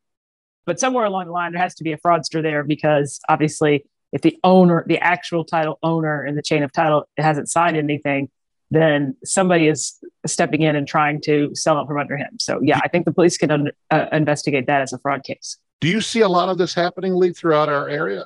But 0.65 0.79
somewhere 0.79 1.03
along 1.03 1.25
the 1.25 1.33
line, 1.33 1.51
there 1.51 1.61
has 1.61 1.75
to 1.75 1.83
be 1.83 1.91
a 1.91 1.97
fraudster 1.97 2.41
there 2.41 2.63
because 2.63 3.19
obviously, 3.27 3.85
if 4.13 4.21
the 4.21 4.37
owner, 4.45 4.85
the 4.87 4.99
actual 4.99 5.43
title 5.43 5.77
owner 5.83 6.25
in 6.25 6.35
the 6.35 6.41
chain 6.41 6.63
of 6.63 6.71
title, 6.71 7.09
hasn't 7.17 7.49
signed 7.49 7.75
anything, 7.75 8.29
then 8.71 9.17
somebody 9.25 9.67
is 9.67 9.99
stepping 10.25 10.61
in 10.61 10.77
and 10.77 10.87
trying 10.87 11.19
to 11.23 11.53
sell 11.55 11.81
it 11.81 11.87
from 11.87 11.99
under 11.99 12.15
him. 12.15 12.37
So, 12.39 12.61
yeah, 12.61 12.79
I 12.81 12.87
think 12.87 13.03
the 13.03 13.11
police 13.11 13.37
can 13.37 13.51
un- 13.51 13.71
uh, 13.91 14.05
investigate 14.13 14.67
that 14.67 14.81
as 14.81 14.93
a 14.93 14.99
fraud 14.99 15.25
case. 15.25 15.57
Do 15.81 15.87
you 15.87 16.01
see 16.01 16.21
a 16.21 16.27
lot 16.27 16.49
of 16.49 16.57
this 16.57 16.73
happening, 16.73 17.15
Lee, 17.15 17.31
throughout 17.31 17.69
our 17.69 17.87
area? 17.87 18.25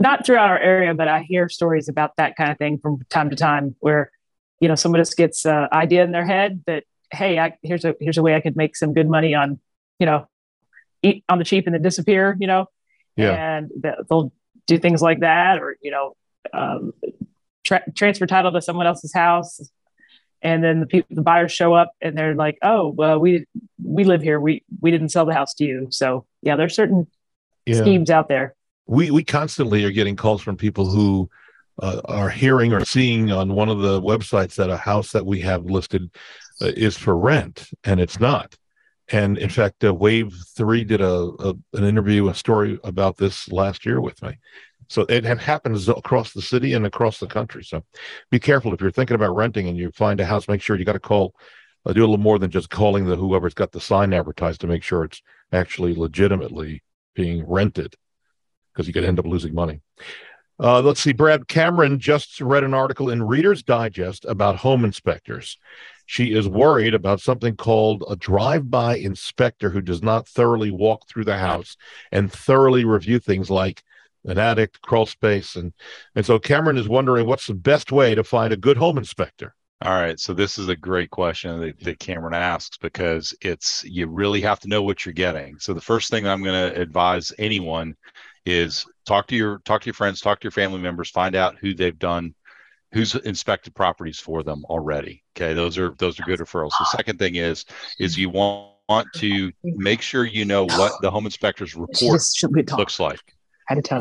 Not 0.00 0.24
throughout 0.24 0.48
our 0.48 0.58
area, 0.58 0.94
but 0.94 1.08
I 1.08 1.22
hear 1.22 1.48
stories 1.48 1.88
about 1.88 2.16
that 2.16 2.36
kind 2.36 2.50
of 2.50 2.58
thing 2.58 2.78
from 2.78 3.00
time 3.10 3.30
to 3.30 3.36
time 3.36 3.74
where 3.80 4.10
you 4.60 4.68
know 4.68 4.74
someone 4.74 5.00
just 5.00 5.16
gets 5.16 5.44
an 5.44 5.68
idea 5.72 6.04
in 6.04 6.12
their 6.12 6.26
head 6.26 6.62
that 6.66 6.84
hey 7.10 7.38
I, 7.38 7.56
here's 7.62 7.84
a 7.84 7.94
here's 8.00 8.18
a 8.18 8.22
way 8.22 8.34
i 8.34 8.40
could 8.40 8.56
make 8.56 8.76
some 8.76 8.92
good 8.92 9.08
money 9.08 9.34
on 9.34 9.58
you 9.98 10.06
know 10.06 10.26
eat 11.02 11.24
on 11.28 11.38
the 11.38 11.44
cheap 11.44 11.66
and 11.66 11.74
then 11.74 11.82
disappear 11.82 12.36
you 12.40 12.46
know 12.46 12.66
yeah. 13.16 13.56
and 13.58 13.70
they'll 14.08 14.32
do 14.66 14.78
things 14.78 15.02
like 15.02 15.20
that 15.20 15.58
or 15.58 15.76
you 15.80 15.90
know 15.90 16.16
um, 16.52 16.92
tra- 17.64 17.84
transfer 17.96 18.26
title 18.26 18.52
to 18.52 18.62
someone 18.62 18.86
else's 18.86 19.12
house 19.12 19.60
and 20.42 20.62
then 20.62 20.80
the 20.80 20.86
people 20.86 21.14
the 21.14 21.22
buyers 21.22 21.52
show 21.52 21.74
up 21.74 21.92
and 22.00 22.16
they're 22.16 22.34
like 22.34 22.58
oh 22.62 22.88
well 22.88 23.18
we 23.18 23.46
we 23.82 24.04
live 24.04 24.22
here 24.22 24.40
we 24.40 24.62
we 24.80 24.90
didn't 24.90 25.10
sell 25.10 25.26
the 25.26 25.34
house 25.34 25.54
to 25.54 25.64
you 25.64 25.88
so 25.90 26.24
yeah 26.42 26.56
there's 26.56 26.74
certain 26.74 27.06
yeah. 27.66 27.76
schemes 27.76 28.10
out 28.10 28.28
there 28.28 28.54
we 28.86 29.10
we 29.10 29.22
constantly 29.22 29.84
are 29.84 29.90
getting 29.90 30.16
calls 30.16 30.42
from 30.42 30.56
people 30.56 30.86
who 30.86 31.28
uh, 31.80 32.00
are 32.06 32.30
hearing 32.30 32.72
or 32.72 32.84
seeing 32.84 33.30
on 33.30 33.54
one 33.54 33.68
of 33.68 33.80
the 33.80 34.00
websites 34.00 34.56
that 34.56 34.70
a 34.70 34.76
house 34.76 35.12
that 35.12 35.26
we 35.26 35.40
have 35.40 35.64
listed 35.64 36.10
uh, 36.60 36.72
is 36.76 36.96
for 36.96 37.16
rent, 37.16 37.68
and 37.84 38.00
it's 38.00 38.18
not. 38.18 38.56
And 39.10 39.38
in 39.38 39.48
fact, 39.48 39.84
uh, 39.84 39.94
Wave 39.94 40.34
Three 40.56 40.84
did 40.84 41.00
a, 41.00 41.30
a, 41.38 41.54
an 41.74 41.84
interview, 41.84 42.28
a 42.28 42.34
story 42.34 42.78
about 42.84 43.16
this 43.16 43.50
last 43.50 43.86
year 43.86 44.00
with 44.00 44.20
me. 44.22 44.38
So 44.88 45.02
it 45.08 45.24
happens 45.24 45.88
across 45.88 46.32
the 46.32 46.42
city 46.42 46.72
and 46.72 46.86
across 46.86 47.20
the 47.20 47.26
country. 47.26 47.62
So 47.62 47.84
be 48.30 48.38
careful 48.38 48.72
if 48.72 48.80
you're 48.80 48.90
thinking 48.90 49.16
about 49.16 49.36
renting 49.36 49.68
and 49.68 49.76
you 49.76 49.90
find 49.90 50.18
a 50.18 50.24
house. 50.24 50.48
Make 50.48 50.62
sure 50.62 50.76
you 50.76 50.84
got 50.84 50.94
to 50.94 50.98
call, 50.98 51.34
uh, 51.84 51.92
do 51.92 52.00
a 52.00 52.06
little 52.06 52.18
more 52.18 52.38
than 52.38 52.50
just 52.50 52.70
calling 52.70 53.04
the 53.04 53.16
whoever's 53.16 53.54
got 53.54 53.72
the 53.72 53.80
sign 53.80 54.14
advertised 54.14 54.62
to 54.62 54.66
make 54.66 54.82
sure 54.82 55.04
it's 55.04 55.22
actually 55.52 55.94
legitimately 55.94 56.82
being 57.14 57.46
rented, 57.46 57.96
because 58.72 58.86
you 58.86 58.94
could 58.94 59.04
end 59.04 59.18
up 59.18 59.26
losing 59.26 59.54
money. 59.54 59.80
Uh, 60.60 60.80
let's 60.80 61.00
see. 61.00 61.12
Brad 61.12 61.46
Cameron 61.46 62.00
just 62.00 62.40
read 62.40 62.64
an 62.64 62.74
article 62.74 63.10
in 63.10 63.22
Reader's 63.22 63.62
Digest 63.62 64.24
about 64.24 64.56
home 64.56 64.84
inspectors. 64.84 65.56
She 66.06 66.32
is 66.32 66.48
worried 66.48 66.94
about 66.94 67.20
something 67.20 67.54
called 67.54 68.02
a 68.08 68.16
drive 68.16 68.70
by 68.70 68.96
inspector 68.96 69.70
who 69.70 69.80
does 69.80 70.02
not 70.02 70.26
thoroughly 70.26 70.70
walk 70.70 71.06
through 71.06 71.26
the 71.26 71.38
house 71.38 71.76
and 72.10 72.32
thoroughly 72.32 72.84
review 72.84 73.18
things 73.18 73.50
like 73.50 73.84
an 74.28 74.38
attic, 74.38 74.80
crawl 74.82 75.06
space. 75.06 75.56
And, 75.56 75.72
and 76.14 76.24
so 76.24 76.38
Cameron 76.38 76.78
is 76.78 76.88
wondering 76.88 77.26
what's 77.26 77.46
the 77.46 77.54
best 77.54 77.90
way 77.90 78.14
to 78.14 78.22
find 78.22 78.52
a 78.52 78.56
good 78.56 78.76
home 78.76 78.98
inspector. 78.98 79.54
All 79.80 79.92
right, 79.92 80.18
so 80.18 80.34
this 80.34 80.58
is 80.58 80.68
a 80.68 80.76
great 80.76 81.10
question 81.10 81.60
that, 81.60 81.80
that, 81.84 82.00
Cameron 82.00 82.34
asks 82.34 82.76
because 82.78 83.32
it's 83.40 83.84
you 83.84 84.08
really 84.08 84.40
have 84.40 84.58
to 84.60 84.68
know 84.68 84.82
what 84.82 85.06
you're 85.06 85.12
getting. 85.12 85.56
So 85.60 85.72
the 85.72 85.80
first 85.80 86.10
thing 86.10 86.26
I'm 86.26 86.42
going 86.42 86.72
to 86.72 86.80
advise 86.80 87.32
anyone 87.38 87.94
is 88.44 88.84
talk 89.06 89.28
to 89.28 89.36
your 89.36 89.60
talk 89.64 89.82
to 89.82 89.86
your 89.86 89.94
friends, 89.94 90.20
talk 90.20 90.40
to 90.40 90.46
your 90.46 90.50
family 90.50 90.80
members, 90.80 91.10
find 91.10 91.36
out 91.36 91.58
who 91.58 91.74
they've 91.74 91.98
done 91.98 92.34
who's 92.92 93.14
inspected 93.14 93.74
properties 93.74 94.18
for 94.18 94.42
them 94.42 94.64
already. 94.64 95.22
Okay, 95.36 95.52
those 95.54 95.78
are 95.78 95.94
those 95.98 96.18
are 96.18 96.22
good 96.24 96.40
referrals. 96.40 96.70
The 96.70 96.86
second 96.86 97.18
thing 97.18 97.36
is 97.36 97.64
is 98.00 98.18
you 98.18 98.30
want 98.30 98.72
want 98.88 99.08
to 99.14 99.52
make 99.62 100.00
sure 100.00 100.24
you 100.24 100.44
know 100.44 100.64
what 100.64 100.92
the 101.02 101.10
home 101.10 101.26
inspector's 101.26 101.74
report 101.74 102.22
looks 102.78 102.98
like. 102.98 103.20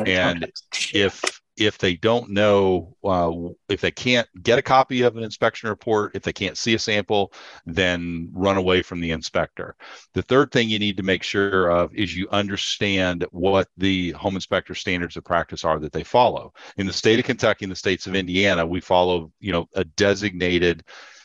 And 0.08 0.52
if 0.94 1.42
if 1.58 1.80
they 1.80 1.96
don't 1.96 2.30
know, 2.30 2.96
uh, 3.04 3.32
if 3.68 3.82
they 3.82 3.90
can't 3.90 4.28
get 4.44 4.60
a 4.60 4.62
copy 4.62 5.02
of 5.02 5.18
an 5.18 5.24
inspection 5.24 5.70
report, 5.70 6.16
if 6.16 6.22
they 6.22 6.32
can't 6.32 6.58
see 6.58 6.76
a 6.76 6.80
sample, 6.80 7.34
then 7.66 8.30
run 8.32 8.58
away 8.58 8.84
from 8.84 9.00
the 9.00 9.12
inspector. 9.12 9.76
The 10.14 10.22
third 10.22 10.52
thing 10.52 10.70
you 10.70 10.78
need 10.78 10.98
to 10.98 11.04
make 11.04 11.24
sure 11.24 11.70
of 11.70 11.94
is 11.96 12.16
you 12.16 12.28
understand 12.30 13.26
what 13.32 13.68
the 13.76 14.12
home 14.12 14.36
inspector 14.36 14.76
standards 14.76 15.18
of 15.18 15.26
practice 15.26 15.66
are 15.66 15.80
that 15.80 15.92
they 15.92 16.04
follow. 16.04 16.54
In 16.78 16.86
the 16.86 16.94
state 16.94 17.20
of 17.20 17.26
Kentucky 17.26 17.66
and 17.66 17.72
the 17.72 17.76
states 17.76 18.06
of 18.06 18.16
Indiana, 18.16 18.66
we 18.66 18.80
follow, 18.80 19.32
you 19.40 19.52
know, 19.52 19.68
a 19.74 19.84
designated 19.84 20.84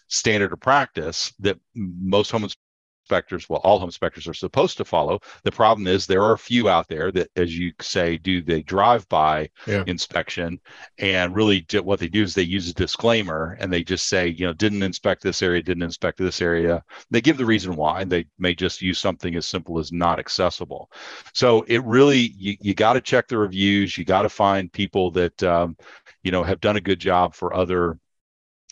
standard 0.09 0.53
of 0.53 0.61
practice 0.61 1.33
that 1.41 1.59
most 1.75 2.31
home 2.31 2.49
inspectors, 3.03 3.49
well, 3.49 3.61
all 3.65 3.79
home 3.79 3.89
inspectors 3.89 4.27
are 4.27 4.35
supposed 4.35 4.77
to 4.77 4.85
follow. 4.85 5.21
The 5.45 5.53
problem 5.53 5.87
is 5.87 6.07
there 6.07 6.23
are 6.23 6.33
a 6.33 6.39
few 6.39 6.69
out 6.69 6.89
there 6.89 7.11
that, 7.13 7.31
as 7.37 7.57
you 7.57 7.73
say, 7.81 8.17
do 8.17 8.43
the 8.43 8.63
drive 8.63 9.09
by 9.09 9.51
yeah. 9.67 9.85
inspection 9.87 10.61
and 10.99 11.35
really 11.35 11.67
what 11.83 12.01
they 12.01 12.09
do 12.09 12.23
is 12.23 12.35
they 12.35 12.43
use 12.43 12.69
a 12.71 12.75
disclaimer 12.75 13.57
and 13.61 13.73
they 13.73 13.83
just 13.83 14.09
say, 14.09 14.29
you 14.29 14.47
know, 14.47 14.53
didn't 14.53 14.83
inspect 14.83 15.23
this 15.23 15.43
area, 15.43 15.63
didn't 15.63 15.83
inspect 15.83 16.19
this 16.19 16.41
area. 16.41 16.83
They 17.11 17.21
give 17.21 17.37
the 17.37 17.45
reason 17.45 17.77
why. 17.77 18.05
They 18.05 18.27
may 18.39 18.55
just 18.55 18.83
use 18.83 18.99
something 18.99 19.35
as 19.35 19.47
simple 19.47 19.79
as 19.79 19.93
not 19.93 20.19
accessible. 20.19 20.91
So 21.35 21.63
it 21.63 21.85
really, 21.85 22.33
you, 22.37 22.57
you 22.61 22.75
got 22.75 22.95
to 22.95 23.01
check 23.01 23.29
the 23.29 23.39
reviews. 23.39 23.99
You 23.99 24.05
got 24.05 24.23
to 24.23 24.29
find 24.29 24.73
people 24.73 25.11
that, 25.13 25.43
um, 25.43 25.77
you 26.23 26.31
know, 26.31 26.43
have 26.43 26.61
done 26.61 26.77
a 26.77 26.81
good 26.81 27.01
job 27.01 27.35
for 27.35 27.55
other 27.55 27.99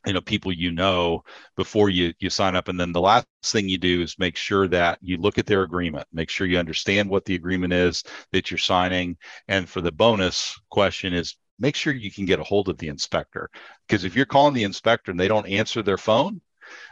you 0.06 0.12
know 0.12 0.20
people 0.20 0.52
you 0.52 0.70
know 0.72 1.22
before 1.56 1.90
you 1.90 2.12
you 2.18 2.30
sign 2.30 2.56
up. 2.56 2.68
And 2.68 2.78
then 2.78 2.92
the 2.92 3.00
last 3.00 3.26
thing 3.44 3.68
you 3.68 3.78
do 3.78 4.02
is 4.02 4.18
make 4.18 4.36
sure 4.36 4.68
that 4.68 4.98
you 5.02 5.16
look 5.18 5.38
at 5.38 5.46
their 5.46 5.62
agreement. 5.62 6.06
Make 6.12 6.30
sure 6.30 6.46
you 6.46 6.58
understand 6.58 7.08
what 7.08 7.24
the 7.24 7.34
agreement 7.34 7.72
is 7.72 8.02
that 8.32 8.50
you're 8.50 8.58
signing. 8.58 9.16
And 9.48 9.68
for 9.68 9.80
the 9.80 9.92
bonus 9.92 10.58
question 10.70 11.12
is 11.12 11.36
make 11.58 11.76
sure 11.76 11.92
you 11.92 12.10
can 12.10 12.24
get 12.24 12.40
a 12.40 12.44
hold 12.44 12.68
of 12.68 12.78
the 12.78 12.88
inspector. 12.88 13.50
Because 13.86 14.04
if 14.04 14.16
you're 14.16 14.26
calling 14.26 14.54
the 14.54 14.64
inspector 14.64 15.10
and 15.10 15.20
they 15.20 15.28
don't 15.28 15.46
answer 15.46 15.82
their 15.82 15.98
phone 15.98 16.40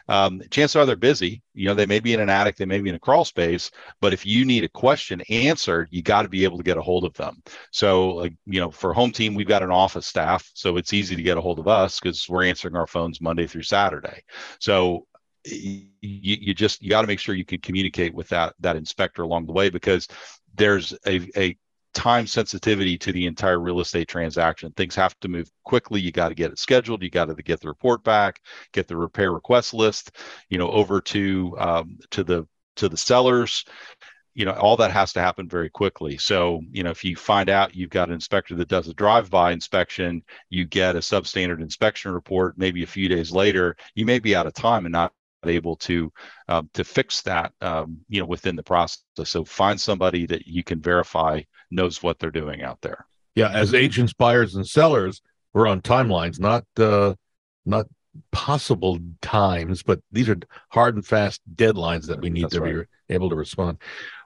um, 0.08 0.42
chances 0.50 0.76
are 0.76 0.87
they're 0.87 0.97
busy. 0.97 1.42
You 1.54 1.66
know, 1.66 1.75
they 1.75 1.87
may 1.87 2.00
be 2.00 2.14
in 2.14 2.20
an 2.20 2.28
attic, 2.28 2.56
they 2.56 2.64
may 2.64 2.80
be 2.80 2.88
in 2.88 2.94
a 2.94 3.00
crawl 3.00 3.25
space, 3.25 3.70
but 4.00 4.12
if 4.12 4.25
you 4.25 4.44
need 4.44 4.64
a 4.64 4.68
question 4.68 5.23
answered, 5.28 5.88
you 5.90 6.02
got 6.02 6.23
to 6.23 6.28
be 6.28 6.44
able 6.44 6.56
to 6.58 6.64
get 6.64 6.76
a 6.76 6.82
hold 6.82 7.04
of 7.04 7.14
them. 7.14 7.42
So, 7.70 8.11
like, 8.11 8.35
you 8.47 8.61
know, 8.61 8.70
for 8.70 8.92
home 8.92 9.12
team, 9.12 9.35
we've 9.35 9.47
got 9.47 9.62
an 9.62 9.70
office 9.70 10.06
staff, 10.06 10.50
so 10.54 10.76
it's 10.76 10.92
easy 10.92 11.16
to 11.16 11.23
get 11.23 11.38
a 11.38 11.40
hold 11.40 11.58
of 11.58 11.68
us 11.68 12.00
because 12.00 12.28
we're 12.28 12.44
answering 12.44 12.76
our 12.76 12.87
phones 12.87 13.20
Monday 13.20 13.47
through 13.47 13.62
Saturday. 13.62 14.23
So 14.61 15.06
you, 15.44 15.87
you 16.00 16.54
just 16.54 16.82
you 16.82 16.90
got 16.90 17.02
to 17.02 17.06
make 17.06 17.20
sure 17.20 17.35
you 17.35 17.44
can 17.44 17.61
communicate 17.61 18.14
with 18.14 18.28
that 18.28 18.54
that 18.61 18.76
inspector 18.76 19.23
along 19.23 19.47
the 19.47 19.52
way 19.52 19.70
because 19.70 20.08
there's 20.54 20.92
a, 21.06 21.28
a 21.37 21.56
time 21.98 22.28
sensitivity 22.28 22.96
to 22.96 23.10
the 23.10 23.26
entire 23.26 23.58
real 23.58 23.80
estate 23.80 24.06
transaction. 24.06 24.70
Things 24.76 24.94
have 24.94 25.18
to 25.18 25.28
move 25.28 25.50
quickly. 25.64 26.00
You 26.00 26.12
got 26.12 26.28
to 26.28 26.34
get 26.36 26.52
it 26.52 26.58
scheduled. 26.60 27.02
You 27.02 27.10
got 27.10 27.24
to 27.24 27.34
get 27.34 27.60
the 27.60 27.66
report 27.66 28.04
back, 28.04 28.40
get 28.72 28.86
the 28.86 28.96
repair 28.96 29.32
request 29.32 29.74
list, 29.74 30.12
you 30.48 30.58
know, 30.58 30.70
over 30.70 31.00
to 31.00 31.56
um, 31.58 31.98
to 32.12 32.22
the 32.22 32.46
to 32.76 32.88
the 32.88 32.96
sellers. 32.96 33.64
You 34.34 34.44
know, 34.44 34.52
all 34.52 34.76
that 34.76 34.92
has 34.92 35.12
to 35.14 35.20
happen 35.20 35.48
very 35.48 35.68
quickly. 35.68 36.16
So, 36.18 36.60
you 36.70 36.84
know, 36.84 36.90
if 36.90 37.02
you 37.02 37.16
find 37.16 37.50
out 37.50 37.74
you've 37.74 37.90
got 37.90 38.06
an 38.08 38.14
inspector 38.14 38.54
that 38.54 38.68
does 38.68 38.86
a 38.86 38.94
drive-by 38.94 39.50
inspection, 39.50 40.22
you 40.48 40.64
get 40.64 40.94
a 40.94 41.00
substandard 41.00 41.60
inspection 41.60 42.12
report. 42.12 42.56
Maybe 42.56 42.84
a 42.84 42.86
few 42.86 43.08
days 43.08 43.32
later, 43.32 43.76
you 43.96 44.06
may 44.06 44.20
be 44.20 44.36
out 44.36 44.46
of 44.46 44.54
time 44.54 44.86
and 44.86 44.92
not 44.92 45.12
able 45.45 45.76
to 45.76 46.12
um, 46.49 46.68
to 46.75 46.85
fix 46.85 47.23
that 47.23 47.52
um, 47.61 47.99
you 48.09 48.21
know 48.21 48.26
within 48.26 48.57
the 48.57 48.62
process. 48.62 49.02
So 49.25 49.45
find 49.45 49.80
somebody 49.80 50.26
that 50.26 50.47
you 50.47 50.64
can 50.64 50.80
verify 50.80 51.42
knows 51.71 52.02
what 52.02 52.18
they're 52.18 52.30
doing 52.30 52.62
out 52.62 52.80
there. 52.80 53.07
Yeah 53.35 53.50
as 53.50 53.75
agents 53.75 54.12
buyers 54.12 54.57
and 54.57 54.66
sellers 54.66 55.23
we're 55.52 55.68
on 55.68 55.80
timelines 55.80 56.40
not 56.40 56.64
uh 56.76 57.14
not 57.64 57.87
possible 58.33 58.99
times 59.23 59.83
but 59.83 60.00
these 60.11 60.28
are 60.28 60.38
hard 60.71 60.97
and 60.97 61.07
fast 61.07 61.40
deadlines 61.54 62.07
that 62.07 62.21
we 62.21 62.30
need 62.30 62.45
That's 62.45 62.54
to 62.54 62.61
right. 62.61 62.87
be 63.09 63.14
able 63.14 63.30
to 63.30 63.37
respond. 63.37 63.78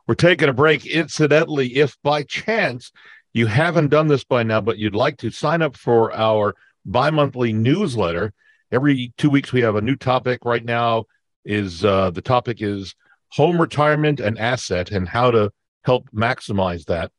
We're 0.06 0.14
taking 0.14 0.48
a 0.48 0.52
break. 0.54 0.86
Incidentally 0.86 1.76
if 1.76 1.96
by 2.02 2.22
chance 2.22 2.90
you 3.34 3.46
haven't 3.46 3.88
done 3.88 4.08
this 4.08 4.24
by 4.24 4.44
now 4.44 4.62
but 4.62 4.78
you'd 4.78 4.94
like 4.94 5.18
to 5.18 5.30
sign 5.30 5.60
up 5.60 5.76
for 5.76 6.12
our 6.14 6.54
bi-monthly 6.86 7.52
newsletter 7.52 8.32
every 8.72 9.12
two 9.18 9.30
weeks 9.30 9.52
we 9.52 9.60
have 9.60 9.76
a 9.76 9.80
new 9.80 9.94
topic. 9.94 10.44
Right 10.44 10.64
now 10.64 11.04
is 11.44 11.84
uh, 11.84 12.10
the 12.10 12.22
topic 12.22 12.62
is 12.62 12.94
home 13.30 13.60
retirement 13.60 14.20
and 14.20 14.38
asset 14.38 14.90
and 14.90 15.08
how 15.08 15.30
to 15.30 15.52
help 15.84 16.08
maximize 16.10 16.84
that. 16.86 17.10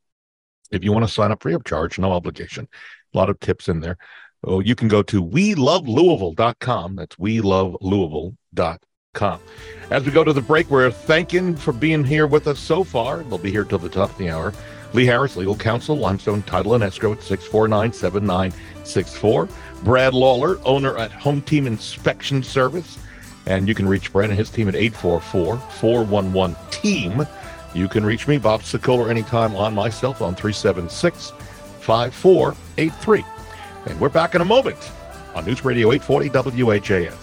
If 0.72 0.84
you 0.84 0.92
want 0.92 1.06
to 1.06 1.14
sign 1.14 1.32
up 1.32 1.44
free 1.44 1.54
of 1.54 1.64
charge 1.64 2.00
no 2.00 2.12
obligation. 2.12 2.68
A 3.14 3.18
lot 3.18 3.30
of 3.30 3.40
tips 3.40 3.70
in 3.70 3.80
there. 3.80 3.98
Oh 4.44 4.60
you 4.60 4.76
can 4.76 4.88
go 4.88 5.04
to 5.04 5.22
we 5.22 5.56
love 5.56 5.88
louisville.com 5.88 6.96
that's 6.96 7.18
we 7.20 7.42
love 7.42 7.78
louisville.com 7.80 9.40
as 9.92 10.04
we 10.04 10.12
go 10.12 10.24
to 10.24 10.34
the 10.34 10.42
break 10.42 10.70
we're 10.72 10.90
thanking 10.90 11.56
for 11.56 11.72
being 11.72 12.04
here 12.04 12.26
with 12.28 12.48
us 12.48 12.60
so 12.60 12.84
far. 12.84 13.24
They'll 13.24 13.38
be 13.38 13.52
here 13.52 13.64
till 13.64 13.80
the 13.80 13.90
top 13.90 14.10
of 14.10 14.18
the 14.18 14.30
hour. 14.30 14.54
Lee 14.94 15.06
harris 15.06 15.36
legal 15.36 15.56
counsel 15.56 15.96
limestone 15.96 16.42
title 16.44 16.74
and 16.74 16.84
escrow 16.84 17.14
at 17.14 17.22
649 17.22 17.94
7964 17.94 19.50
Brad 19.84 20.14
Lawler, 20.14 20.60
owner 20.66 20.98
at 20.98 21.12
Home 21.12 21.42
Team 21.42 21.68
Inspection 21.68 22.42
Service. 22.42 22.98
And 23.46 23.68
you 23.68 23.76
can 23.76 23.88
reach 23.88 24.14
Brad 24.14 24.30
and 24.30 24.40
his 24.40 24.50
team 24.50 24.70
at 24.70 24.76
844 24.76 25.58
411 25.58 26.56
TEAM. 26.72 27.28
You 27.74 27.90
can 27.90 28.06
reach 28.06 28.28
me, 28.28 28.38
Bob 28.38 28.62
Sokoler, 28.62 29.10
anytime 29.10 29.56
on 29.56 29.76
my 29.76 29.90
cell 29.90 30.14
phone, 30.14 30.36
376 30.36 31.32
5483. 31.82 33.26
And 33.88 34.00
we're 34.00 34.10
back 34.10 34.36
in 34.36 34.42
a 34.42 34.46
moment 34.46 34.92
on 35.36 35.46
News 35.46 35.66
Radio 35.66 35.92
840 35.92 36.64
WHAS. 36.64 37.23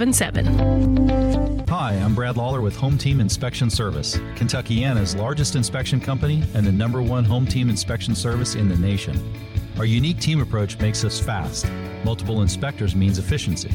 877. 0.00 1.66
Hi, 1.68 1.94
I'm 1.94 2.14
Brad 2.14 2.36
Lawler 2.36 2.60
with 2.60 2.76
Home 2.76 2.96
Team 2.96 3.18
Inspection 3.18 3.68
Service, 3.68 4.16
Kentuckiana's 4.36 5.16
largest 5.16 5.56
inspection 5.56 5.98
company 5.98 6.44
and 6.54 6.64
the 6.64 6.70
number 6.70 7.02
one 7.02 7.24
home 7.24 7.46
team 7.46 7.68
inspection 7.68 8.14
service 8.14 8.54
in 8.54 8.68
the 8.68 8.76
nation. 8.76 9.34
Our 9.76 9.84
unique 9.84 10.20
team 10.20 10.40
approach 10.40 10.78
makes 10.78 11.02
us 11.02 11.18
fast. 11.18 11.66
Multiple 12.04 12.42
inspectors 12.42 12.94
means 12.94 13.18
efficiency. 13.18 13.72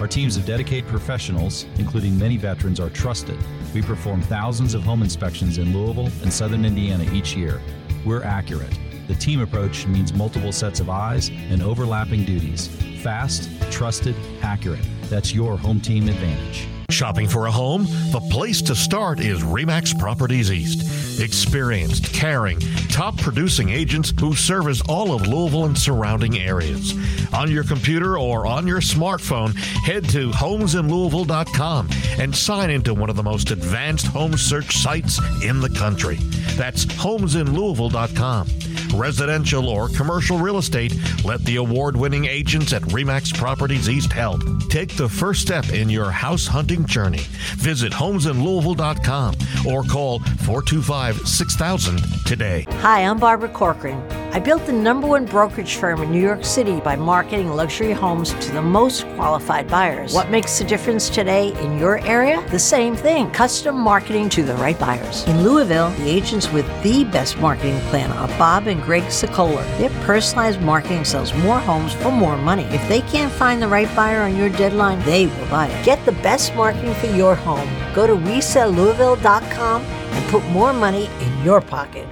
Our 0.00 0.08
teams 0.08 0.36
of 0.36 0.44
dedicated 0.44 0.90
professionals, 0.90 1.64
including 1.78 2.18
many 2.18 2.36
veterans, 2.36 2.80
are 2.80 2.90
trusted. 2.90 3.38
We 3.72 3.82
perform 3.82 4.20
thousands 4.22 4.74
of 4.74 4.82
home 4.82 5.02
inspections 5.04 5.58
in 5.58 5.72
Louisville 5.72 6.10
and 6.22 6.32
southern 6.32 6.64
Indiana 6.64 7.08
each 7.12 7.36
year. 7.36 7.62
We're 8.04 8.24
accurate. 8.24 8.76
The 9.06 9.14
team 9.14 9.40
approach 9.40 9.86
means 9.86 10.12
multiple 10.12 10.50
sets 10.50 10.80
of 10.80 10.90
eyes 10.90 11.28
and 11.28 11.62
overlapping 11.62 12.24
duties. 12.24 12.68
Fast, 13.02 13.50
trusted, 13.72 14.14
accurate. 14.42 14.86
That's 15.10 15.34
your 15.34 15.58
home 15.58 15.80
team 15.80 16.08
advantage. 16.08 16.68
Shopping 16.88 17.26
for 17.26 17.46
a 17.46 17.50
home? 17.50 17.84
The 18.12 18.20
place 18.30 18.62
to 18.62 18.76
start 18.76 19.18
is 19.18 19.42
Remax 19.42 19.98
Properties 19.98 20.52
East. 20.52 21.20
Experienced, 21.20 22.12
caring, 22.12 22.60
top 22.90 23.16
producing 23.16 23.70
agents 23.70 24.12
who 24.20 24.36
service 24.36 24.80
all 24.88 25.12
of 25.12 25.26
Louisville 25.26 25.64
and 25.64 25.76
surrounding 25.76 26.38
areas. 26.38 26.94
On 27.32 27.50
your 27.50 27.64
computer 27.64 28.18
or 28.18 28.46
on 28.46 28.68
your 28.68 28.80
smartphone, 28.80 29.56
head 29.56 30.08
to 30.10 30.30
homesinlouisville.com 30.30 31.88
and 32.20 32.36
sign 32.36 32.70
into 32.70 32.94
one 32.94 33.10
of 33.10 33.16
the 33.16 33.22
most 33.22 33.50
advanced 33.50 34.06
home 34.06 34.36
search 34.36 34.76
sites 34.76 35.18
in 35.42 35.60
the 35.60 35.70
country. 35.70 36.16
That's 36.56 36.84
homesinlouisville.com. 36.84 38.46
Residential 38.92 39.68
or 39.68 39.88
commercial 39.88 40.38
real 40.38 40.58
estate, 40.58 40.94
let 41.24 41.40
the 41.44 41.56
award 41.56 41.96
winning 41.96 42.26
agents 42.26 42.72
at 42.72 42.82
Remax 42.82 43.34
Properties 43.34 43.88
East 43.88 44.12
help. 44.12 44.42
Take 44.68 44.96
the 44.96 45.08
first 45.08 45.40
step 45.42 45.70
in 45.70 45.88
your 45.88 46.10
house 46.10 46.46
hunting 46.46 46.84
journey. 46.84 47.22
Visit 47.56 47.92
homesinlouisville.com 47.92 49.34
or 49.66 49.82
call 49.84 50.18
425 50.18 51.26
6000 51.26 52.02
today. 52.26 52.66
Hi, 52.80 53.04
I'm 53.04 53.18
Barbara 53.18 53.48
Corcoran. 53.48 54.00
I 54.34 54.38
built 54.38 54.64
the 54.64 54.72
number 54.72 55.06
one 55.06 55.26
brokerage 55.26 55.74
firm 55.76 56.02
in 56.02 56.10
New 56.10 56.20
York 56.20 56.42
City 56.42 56.80
by 56.80 56.96
marketing 56.96 57.50
luxury 57.50 57.92
homes 57.92 58.32
to 58.32 58.52
the 58.52 58.62
most 58.62 59.06
qualified 59.14 59.68
buyers. 59.68 60.14
What 60.14 60.30
makes 60.30 60.58
the 60.58 60.64
difference 60.64 61.10
today 61.10 61.52
in 61.62 61.78
your 61.78 61.98
area? 61.98 62.42
The 62.50 62.58
same 62.58 62.96
thing 62.96 63.30
custom 63.30 63.78
marketing 63.78 64.30
to 64.30 64.42
the 64.42 64.54
right 64.54 64.78
buyers. 64.78 65.24
In 65.28 65.42
Louisville, 65.42 65.90
the 65.90 66.08
agents 66.08 66.50
with 66.50 66.66
the 66.82 67.04
best 67.04 67.38
marketing 67.40 67.78
plan 67.90 68.10
are 68.12 68.28
Bob 68.38 68.68
and 68.68 68.81
Greg 68.84 69.04
Sokoler. 69.04 69.64
Their 69.78 69.90
personalized 70.04 70.60
marketing 70.60 71.04
sells 71.04 71.34
more 71.34 71.58
homes 71.58 71.92
for 71.94 72.10
more 72.10 72.36
money. 72.36 72.64
If 72.64 72.86
they 72.88 73.00
can't 73.02 73.32
find 73.32 73.60
the 73.60 73.68
right 73.68 73.94
buyer 73.96 74.22
on 74.22 74.36
your 74.36 74.48
deadline, 74.48 75.00
they 75.04 75.26
will 75.26 75.46
buy 75.48 75.68
it. 75.68 75.84
Get 75.84 76.04
the 76.04 76.12
best 76.12 76.54
marketing 76.54 76.94
for 76.94 77.06
your 77.06 77.34
home. 77.34 77.68
Go 77.94 78.06
to 78.06 78.14
WeSellLouisville.com 78.14 79.82
and 79.82 80.30
put 80.30 80.44
more 80.46 80.72
money 80.72 81.08
in 81.20 81.44
your 81.44 81.60
pocket. 81.60 82.06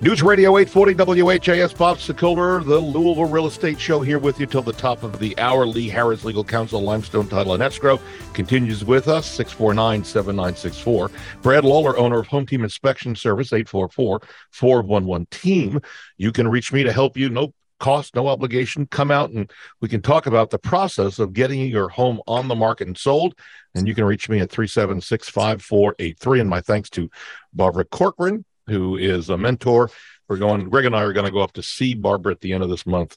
News 0.00 0.22
Radio 0.22 0.56
840 0.56 1.22
WHAS, 1.24 1.72
Bob 1.72 1.96
Sokoler, 1.96 2.64
the 2.64 2.78
Louisville 2.78 3.24
Real 3.24 3.48
Estate 3.48 3.80
Show 3.80 4.00
here 4.00 4.20
with 4.20 4.38
you 4.38 4.46
till 4.46 4.62
the 4.62 4.72
top 4.72 5.02
of 5.02 5.18
the 5.18 5.36
hour. 5.40 5.66
Lee 5.66 5.88
Harris, 5.88 6.24
Legal 6.24 6.44
Counsel, 6.44 6.80
Limestone 6.80 7.26
Title 7.26 7.54
and 7.54 7.62
Escrow, 7.64 7.98
continues 8.32 8.84
with 8.84 9.08
us, 9.08 9.26
649 9.26 10.04
7964. 10.04 11.10
Brad 11.42 11.64
Lawler, 11.64 11.98
owner 11.98 12.20
of 12.20 12.28
Home 12.28 12.46
Team 12.46 12.62
Inspection 12.62 13.16
Service, 13.16 13.52
844 13.52 14.20
411 14.52 15.26
Team. 15.32 15.80
You 16.16 16.30
can 16.30 16.46
reach 16.46 16.72
me 16.72 16.84
to 16.84 16.92
help 16.92 17.16
you. 17.16 17.28
No 17.28 17.52
cost, 17.80 18.14
no 18.14 18.28
obligation. 18.28 18.86
Come 18.86 19.10
out 19.10 19.30
and 19.30 19.50
we 19.80 19.88
can 19.88 20.00
talk 20.00 20.26
about 20.26 20.50
the 20.50 20.60
process 20.60 21.18
of 21.18 21.32
getting 21.32 21.66
your 21.66 21.88
home 21.88 22.20
on 22.28 22.46
the 22.46 22.54
market 22.54 22.86
and 22.86 22.96
sold. 22.96 23.34
And 23.74 23.88
you 23.88 23.96
can 23.96 24.04
reach 24.04 24.28
me 24.28 24.38
at 24.38 24.50
376 24.50 25.28
5483. 25.28 26.40
And 26.40 26.48
my 26.48 26.60
thanks 26.60 26.88
to 26.90 27.10
Barbara 27.52 27.84
Corcoran 27.84 28.44
who 28.68 28.96
is 28.96 29.30
a 29.30 29.38
mentor. 29.38 29.90
We're 30.28 30.36
going, 30.36 30.68
Greg 30.68 30.84
and 30.84 30.94
I 30.94 31.02
are 31.02 31.12
going 31.12 31.26
to 31.26 31.32
go 31.32 31.40
up 31.40 31.52
to 31.52 31.62
see 31.62 31.94
Barbara 31.94 32.32
at 32.32 32.40
the 32.40 32.52
end 32.52 32.62
of 32.62 32.68
this 32.68 32.86
month 32.86 33.16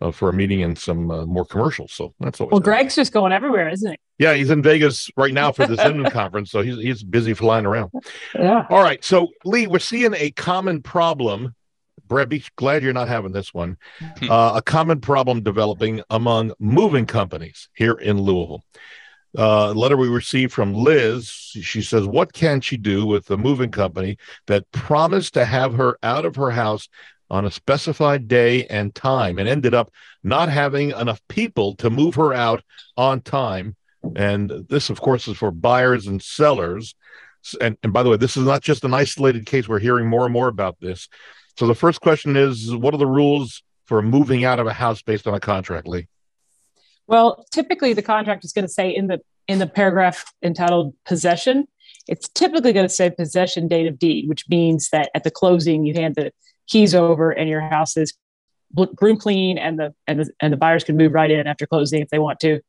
uh, 0.00 0.10
for 0.10 0.28
a 0.28 0.32
meeting 0.32 0.62
and 0.62 0.78
some 0.78 1.10
uh, 1.10 1.26
more 1.26 1.44
commercials. 1.44 1.92
So 1.92 2.14
that's 2.20 2.40
always 2.40 2.52
well. 2.52 2.60
good. 2.60 2.70
Greg's 2.70 2.94
just 2.94 3.12
going 3.12 3.32
everywhere, 3.32 3.68
isn't 3.68 3.90
he? 3.90 3.98
Yeah, 4.18 4.34
he's 4.34 4.50
in 4.50 4.62
Vegas 4.62 5.10
right 5.16 5.32
now 5.32 5.52
for 5.52 5.66
the 5.66 5.84
Inman 5.84 6.10
conference, 6.10 6.50
so 6.50 6.60
he's 6.60 6.76
he's 6.76 7.02
busy 7.02 7.32
flying 7.34 7.66
around. 7.66 7.90
Yeah. 8.34 8.66
All 8.68 8.82
right, 8.82 9.02
so 9.02 9.28
Lee, 9.44 9.66
we're 9.66 9.78
seeing 9.78 10.14
a 10.14 10.30
common 10.32 10.82
problem. 10.82 11.54
Brad, 12.06 12.28
be 12.28 12.44
glad 12.56 12.82
you're 12.82 12.92
not 12.92 13.08
having 13.08 13.32
this 13.32 13.54
one. 13.54 13.76
Uh, 14.20 14.54
a 14.56 14.62
common 14.62 15.00
problem 15.00 15.42
developing 15.42 16.02
among 16.10 16.52
moving 16.58 17.06
companies 17.06 17.68
here 17.72 17.94
in 17.94 18.20
Louisville 18.20 18.64
uh, 19.38 19.72
letter 19.72 19.96
we 19.96 20.08
received 20.08 20.52
from 20.52 20.74
Liz. 20.74 21.28
She 21.28 21.82
says, 21.82 22.06
What 22.06 22.32
can 22.32 22.60
she 22.60 22.76
do 22.76 23.06
with 23.06 23.26
the 23.26 23.38
moving 23.38 23.70
company 23.70 24.18
that 24.46 24.70
promised 24.72 25.34
to 25.34 25.44
have 25.44 25.74
her 25.74 25.98
out 26.02 26.24
of 26.24 26.36
her 26.36 26.50
house 26.50 26.88
on 27.30 27.44
a 27.44 27.50
specified 27.50 28.26
day 28.26 28.66
and 28.66 28.94
time 28.94 29.38
and 29.38 29.48
ended 29.48 29.72
up 29.72 29.90
not 30.24 30.48
having 30.48 30.90
enough 30.90 31.20
people 31.28 31.76
to 31.76 31.90
move 31.90 32.16
her 32.16 32.32
out 32.32 32.62
on 32.96 33.20
time? 33.20 33.76
And 34.16 34.50
this, 34.68 34.90
of 34.90 35.00
course, 35.00 35.28
is 35.28 35.36
for 35.36 35.50
buyers 35.50 36.06
and 36.06 36.20
sellers. 36.20 36.94
And, 37.60 37.76
and 37.82 37.92
by 37.92 38.02
the 38.02 38.10
way, 38.10 38.16
this 38.16 38.36
is 38.36 38.44
not 38.44 38.62
just 38.62 38.84
an 38.84 38.94
isolated 38.94 39.46
case. 39.46 39.68
We're 39.68 39.78
hearing 39.78 40.08
more 40.08 40.24
and 40.24 40.32
more 40.32 40.48
about 40.48 40.80
this. 40.80 41.08
So 41.56 41.66
the 41.66 41.74
first 41.74 42.00
question 42.00 42.36
is 42.36 42.74
What 42.74 42.94
are 42.94 42.98
the 42.98 43.06
rules 43.06 43.62
for 43.86 44.02
moving 44.02 44.44
out 44.44 44.58
of 44.58 44.66
a 44.66 44.72
house 44.72 45.02
based 45.02 45.26
on 45.26 45.34
a 45.34 45.40
contract, 45.40 45.86
Lee? 45.86 46.08
Well, 47.10 47.44
typically 47.50 47.92
the 47.92 48.02
contract 48.02 48.44
is 48.44 48.52
going 48.52 48.64
to 48.66 48.72
say 48.72 48.88
in 48.88 49.08
the 49.08 49.20
in 49.48 49.58
the 49.58 49.66
paragraph 49.66 50.32
entitled 50.44 50.94
possession, 51.04 51.66
it's 52.06 52.28
typically 52.28 52.72
going 52.72 52.86
to 52.86 52.94
say 52.94 53.10
possession 53.10 53.66
date 53.66 53.88
of 53.88 53.98
deed, 53.98 54.28
which 54.28 54.48
means 54.48 54.90
that 54.90 55.10
at 55.12 55.24
the 55.24 55.30
closing 55.30 55.84
you 55.84 55.92
hand 55.92 56.14
the 56.14 56.30
keys 56.68 56.94
over 56.94 57.32
and 57.32 57.50
your 57.50 57.60
house 57.60 57.96
is 57.96 58.14
broom 58.70 59.16
clean 59.16 59.58
and 59.58 59.76
the 59.76 59.92
and 60.06 60.20
the 60.20 60.30
and 60.40 60.52
the 60.52 60.56
buyers 60.56 60.84
can 60.84 60.96
move 60.96 61.12
right 61.12 61.32
in 61.32 61.48
after 61.48 61.66
closing 61.66 62.00
if 62.00 62.08
they 62.10 62.20
want 62.20 62.38
to. 62.40 62.60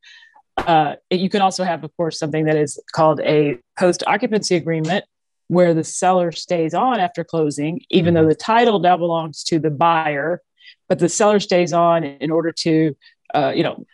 Uh, 0.56 0.96
you 1.08 1.30
can 1.30 1.40
also 1.40 1.62
have, 1.62 1.84
of 1.84 1.96
course, 1.96 2.18
something 2.18 2.44
that 2.46 2.56
is 2.56 2.80
called 2.90 3.20
a 3.20 3.58
post 3.78 4.02
occupancy 4.08 4.56
agreement, 4.56 5.04
where 5.46 5.72
the 5.72 5.84
seller 5.84 6.32
stays 6.32 6.74
on 6.74 6.98
after 6.98 7.22
closing, 7.22 7.80
even 7.90 8.12
though 8.14 8.26
the 8.26 8.34
title 8.34 8.80
now 8.80 8.96
belongs 8.96 9.44
to 9.44 9.60
the 9.60 9.70
buyer, 9.70 10.42
but 10.88 10.98
the 10.98 11.08
seller 11.08 11.38
stays 11.38 11.72
on 11.72 12.02
in 12.02 12.32
order 12.32 12.50
to, 12.50 12.96
uh, 13.34 13.52
you 13.54 13.62
know, 13.62 13.86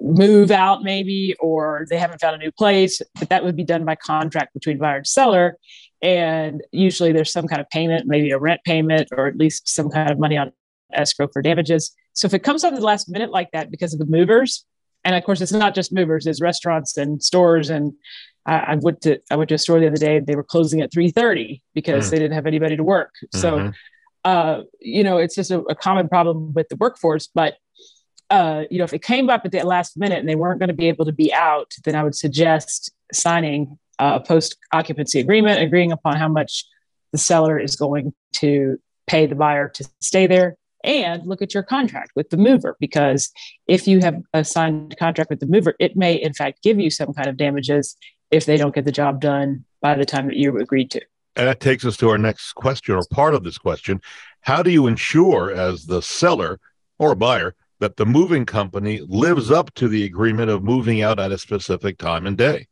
move 0.00 0.50
out 0.50 0.82
maybe 0.82 1.34
or 1.40 1.86
they 1.90 1.96
haven't 1.98 2.20
found 2.20 2.34
a 2.34 2.38
new 2.38 2.52
place 2.52 3.00
but 3.18 3.28
that 3.28 3.42
would 3.44 3.56
be 3.56 3.64
done 3.64 3.84
by 3.84 3.94
contract 3.94 4.52
between 4.54 4.78
buyer 4.78 4.96
and 4.98 5.06
seller 5.06 5.56
and 6.02 6.62
usually 6.72 7.12
there's 7.12 7.32
some 7.32 7.46
kind 7.46 7.60
of 7.60 7.68
payment 7.70 8.06
maybe 8.06 8.30
a 8.30 8.38
rent 8.38 8.60
payment 8.64 9.08
or 9.12 9.26
at 9.26 9.36
least 9.36 9.68
some 9.68 9.88
kind 9.90 10.10
of 10.10 10.18
money 10.18 10.36
on 10.36 10.52
escrow 10.92 11.26
for 11.32 11.40
damages 11.42 11.94
so 12.12 12.26
if 12.26 12.34
it 12.34 12.40
comes 12.40 12.62
up 12.64 12.72
at 12.72 12.78
the 12.78 12.84
last 12.84 13.08
minute 13.08 13.30
like 13.30 13.50
that 13.52 13.70
because 13.70 13.92
of 13.92 13.98
the 13.98 14.06
movers 14.06 14.64
and 15.04 15.14
of 15.16 15.24
course 15.24 15.40
it's 15.40 15.52
not 15.52 15.74
just 15.74 15.92
movers 15.92 16.26
it's 16.26 16.40
restaurants 16.40 16.96
and 16.96 17.22
stores 17.22 17.70
and 17.70 17.92
I, 18.46 18.58
I 18.58 18.74
went 18.76 19.00
to 19.02 19.18
I 19.30 19.36
went 19.36 19.48
to 19.48 19.54
a 19.54 19.58
store 19.58 19.80
the 19.80 19.86
other 19.86 19.96
day. 19.96 20.20
They 20.20 20.36
were 20.36 20.44
closing 20.44 20.82
at 20.82 20.92
three 20.92 21.10
thirty 21.10 21.62
because 21.74 22.08
Mm. 22.08 22.10
they 22.10 22.18
didn't 22.18 22.34
have 22.34 22.46
anybody 22.46 22.76
to 22.76 22.84
work. 22.84 23.14
So, 23.32 23.58
Mhm. 23.58 23.74
uh, 24.24 24.62
you 24.80 25.02
know, 25.02 25.16
it's 25.16 25.34
just 25.34 25.50
a, 25.50 25.60
a 25.60 25.74
common 25.74 26.10
problem 26.10 26.52
with 26.52 26.68
the 26.68 26.76
workforce. 26.76 27.26
But 27.34 27.54
uh, 28.34 28.64
you 28.68 28.78
know, 28.78 28.84
if 28.84 28.92
it 28.92 29.02
came 29.02 29.30
up 29.30 29.42
at 29.44 29.52
the 29.52 29.62
last 29.62 29.96
minute 29.96 30.18
and 30.18 30.28
they 30.28 30.34
weren't 30.34 30.58
going 30.58 30.68
to 30.68 30.74
be 30.74 30.88
able 30.88 31.04
to 31.04 31.12
be 31.12 31.32
out, 31.32 31.72
then 31.84 31.94
I 31.94 32.02
would 32.02 32.16
suggest 32.16 32.92
signing 33.12 33.78
a 34.00 34.18
post 34.18 34.56
occupancy 34.72 35.20
agreement, 35.20 35.62
agreeing 35.62 35.92
upon 35.92 36.16
how 36.16 36.26
much 36.26 36.64
the 37.12 37.18
seller 37.18 37.60
is 37.60 37.76
going 37.76 38.12
to 38.32 38.76
pay 39.06 39.26
the 39.26 39.36
buyer 39.36 39.68
to 39.68 39.88
stay 40.00 40.26
there. 40.26 40.56
And 40.82 41.24
look 41.24 41.42
at 41.42 41.54
your 41.54 41.62
contract 41.62 42.10
with 42.16 42.28
the 42.30 42.36
mover 42.36 42.76
because 42.80 43.30
if 43.68 43.86
you 43.86 44.00
have 44.00 44.20
a 44.34 44.44
signed 44.44 44.96
contract 44.98 45.30
with 45.30 45.40
the 45.40 45.46
mover, 45.46 45.74
it 45.78 45.96
may 45.96 46.14
in 46.14 46.34
fact 46.34 46.62
give 46.62 46.78
you 46.78 46.90
some 46.90 47.14
kind 47.14 47.28
of 47.28 47.36
damages 47.36 47.96
if 48.32 48.44
they 48.44 48.56
don't 48.56 48.74
get 48.74 48.84
the 48.84 48.92
job 48.92 49.20
done 49.20 49.64
by 49.80 49.94
the 49.94 50.04
time 50.04 50.26
that 50.26 50.36
you 50.36 50.58
agreed 50.58 50.90
to. 50.90 51.00
And 51.36 51.46
that 51.46 51.60
takes 51.60 51.86
us 51.86 51.96
to 51.98 52.10
our 52.10 52.18
next 52.18 52.52
question 52.52 52.96
or 52.96 53.02
part 53.10 53.34
of 53.34 53.44
this 53.44 53.58
question. 53.58 54.02
How 54.40 54.62
do 54.62 54.70
you 54.70 54.86
ensure, 54.86 55.50
as 55.52 55.86
the 55.86 56.02
seller 56.02 56.60
or 56.98 57.14
buyer, 57.14 57.54
that 57.84 57.96
the 57.96 58.06
moving 58.06 58.46
company 58.46 59.00
lives 59.06 59.50
up 59.50 59.74
to 59.74 59.88
the 59.88 60.04
agreement 60.04 60.50
of 60.50 60.64
moving 60.64 61.02
out 61.02 61.20
at 61.20 61.30
a 61.30 61.36
specific 61.36 61.98
time 61.98 62.26
and 62.26 62.38
day? 62.38 62.66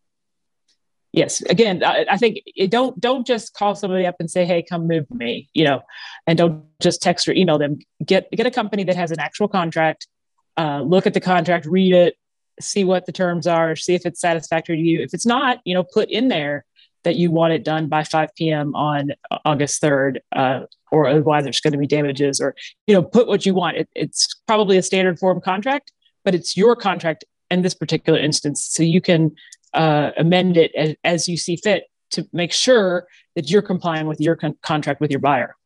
yes. 1.12 1.42
Again 1.42 1.84
I, 1.84 2.06
I 2.10 2.16
think 2.16 2.38
it 2.46 2.70
don't 2.70 2.98
don't 2.98 3.26
just 3.26 3.52
call 3.52 3.74
somebody 3.74 4.06
up 4.06 4.16
and 4.18 4.30
say 4.30 4.46
hey 4.46 4.62
come 4.62 4.88
move 4.88 5.10
me 5.10 5.50
you 5.52 5.64
know 5.64 5.82
and 6.26 6.38
don't 6.38 6.64
just 6.80 7.02
text 7.02 7.28
or 7.28 7.32
email 7.32 7.58
them. 7.58 7.78
Get 8.04 8.30
get 8.30 8.46
a 8.46 8.50
company 8.50 8.84
that 8.84 8.96
has 8.96 9.10
an 9.10 9.20
actual 9.20 9.48
contract 9.48 10.08
uh, 10.56 10.80
look 10.80 11.06
at 11.06 11.14
the 11.14 11.20
contract 11.20 11.66
read 11.66 11.94
it 11.94 12.16
see 12.60 12.84
what 12.84 13.04
the 13.04 13.12
terms 13.12 13.46
are 13.46 13.76
see 13.76 13.94
if 13.94 14.06
it's 14.06 14.20
satisfactory 14.20 14.76
to 14.76 14.82
you. 14.82 15.02
If 15.02 15.12
it's 15.12 15.26
not 15.26 15.58
you 15.64 15.74
know 15.74 15.84
put 15.84 16.08
in 16.10 16.28
there 16.28 16.64
that 17.04 17.16
you 17.16 17.30
want 17.30 17.52
it 17.52 17.64
done 17.64 17.88
by 17.88 18.04
5 18.04 18.30
p.m 18.34 18.74
on 18.74 19.10
august 19.44 19.82
3rd 19.82 20.18
uh, 20.34 20.60
or 20.92 21.08
otherwise 21.08 21.42
there's 21.42 21.60
going 21.60 21.72
to 21.72 21.78
be 21.78 21.86
damages 21.86 22.40
or 22.40 22.54
you 22.86 22.94
know 22.94 23.02
put 23.02 23.26
what 23.26 23.44
you 23.44 23.54
want 23.54 23.76
it, 23.76 23.88
it's 23.94 24.40
probably 24.46 24.76
a 24.76 24.82
standard 24.82 25.18
form 25.18 25.40
contract 25.40 25.92
but 26.24 26.34
it's 26.34 26.56
your 26.56 26.76
contract 26.76 27.24
in 27.50 27.62
this 27.62 27.74
particular 27.74 28.18
instance 28.18 28.64
so 28.64 28.82
you 28.82 29.00
can 29.00 29.34
uh, 29.74 30.10
amend 30.16 30.56
it 30.56 30.74
as, 30.74 30.94
as 31.04 31.28
you 31.28 31.36
see 31.36 31.56
fit 31.56 31.84
to 32.10 32.28
make 32.32 32.52
sure 32.52 33.06
that 33.34 33.50
you're 33.50 33.62
complying 33.62 34.06
with 34.06 34.20
your 34.20 34.36
con- 34.36 34.56
contract 34.62 35.00
with 35.00 35.10
your 35.10 35.20
buyer. 35.20 35.56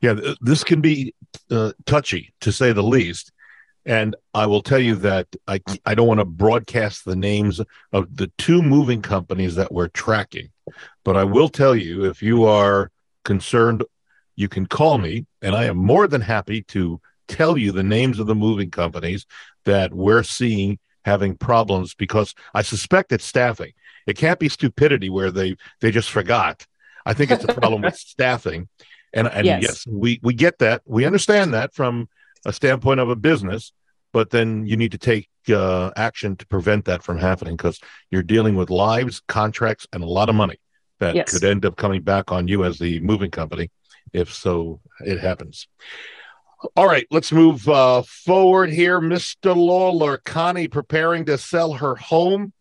Yeah, 0.00 0.14
this 0.40 0.64
can 0.64 0.80
be 0.80 1.14
uh, 1.50 1.72
touchy 1.86 2.32
to 2.40 2.52
say 2.52 2.72
the 2.72 2.82
least. 2.82 3.32
And 3.86 4.14
I 4.34 4.46
will 4.46 4.62
tell 4.62 4.78
you 4.78 4.96
that 4.96 5.28
I, 5.46 5.60
I 5.86 5.94
don't 5.94 6.08
want 6.08 6.20
to 6.20 6.26
broadcast 6.26 7.04
the 7.04 7.16
names 7.16 7.60
of 7.92 8.14
the 8.14 8.30
two 8.36 8.62
moving 8.62 9.00
companies 9.00 9.54
that 9.54 9.72
we're 9.72 9.88
tracking. 9.88 10.50
But 11.04 11.16
I 11.16 11.24
will 11.24 11.48
tell 11.48 11.74
you 11.74 12.04
if 12.04 12.22
you 12.22 12.44
are 12.44 12.90
concerned, 13.24 13.84
you 14.40 14.48
can 14.48 14.66
call 14.66 14.96
me, 14.96 15.26
and 15.42 15.54
I 15.54 15.64
am 15.64 15.76
more 15.76 16.06
than 16.06 16.22
happy 16.22 16.62
to 16.62 16.98
tell 17.28 17.58
you 17.58 17.72
the 17.72 17.82
names 17.82 18.18
of 18.18 18.26
the 18.26 18.34
moving 18.34 18.70
companies 18.70 19.26
that 19.66 19.92
we're 19.92 20.22
seeing 20.22 20.78
having 21.04 21.36
problems 21.36 21.94
because 21.94 22.34
I 22.54 22.62
suspect 22.62 23.12
it's 23.12 23.24
staffing. 23.24 23.72
It 24.06 24.16
can't 24.16 24.38
be 24.38 24.48
stupidity 24.48 25.10
where 25.10 25.30
they 25.30 25.56
they 25.80 25.90
just 25.90 26.10
forgot. 26.10 26.66
I 27.04 27.12
think 27.12 27.30
it's 27.30 27.44
a 27.44 27.52
problem 27.54 27.82
with 27.82 27.96
staffing. 28.14 28.68
And 29.12 29.28
and 29.28 29.44
yes. 29.44 29.62
yes, 29.62 29.86
we 29.86 30.20
we 30.22 30.32
get 30.32 30.58
that. 30.58 30.82
We 30.86 31.04
understand 31.04 31.52
that 31.52 31.74
from 31.74 32.08
a 32.46 32.52
standpoint 32.52 33.00
of 33.00 33.10
a 33.10 33.16
business, 33.16 33.72
but 34.12 34.30
then 34.30 34.66
you 34.66 34.76
need 34.76 34.92
to 34.92 34.98
take 34.98 35.28
uh, 35.50 35.90
action 35.96 36.36
to 36.36 36.46
prevent 36.46 36.86
that 36.86 37.02
from 37.02 37.18
happening 37.18 37.56
because 37.56 37.78
you're 38.10 38.22
dealing 38.22 38.54
with 38.54 38.70
lives, 38.70 39.20
contracts, 39.28 39.86
and 39.92 40.02
a 40.02 40.06
lot 40.06 40.30
of 40.30 40.34
money 40.34 40.58
that 40.98 41.14
yes. 41.14 41.32
could 41.32 41.44
end 41.44 41.66
up 41.66 41.76
coming 41.76 42.00
back 42.00 42.32
on 42.32 42.48
you 42.48 42.64
as 42.64 42.78
the 42.78 43.00
moving 43.00 43.30
company 43.30 43.70
if 44.12 44.32
so 44.32 44.80
it 45.04 45.20
happens. 45.20 45.66
All 46.76 46.86
right, 46.86 47.06
let's 47.10 47.32
move 47.32 47.66
uh, 47.68 48.02
forward 48.02 48.70
here. 48.70 49.00
Mr. 49.00 49.56
Lawler, 49.56 50.18
Connie 50.18 50.68
preparing 50.68 51.24
to 51.24 51.38
sell 51.38 51.72
her 51.72 51.94
home, 51.94 52.52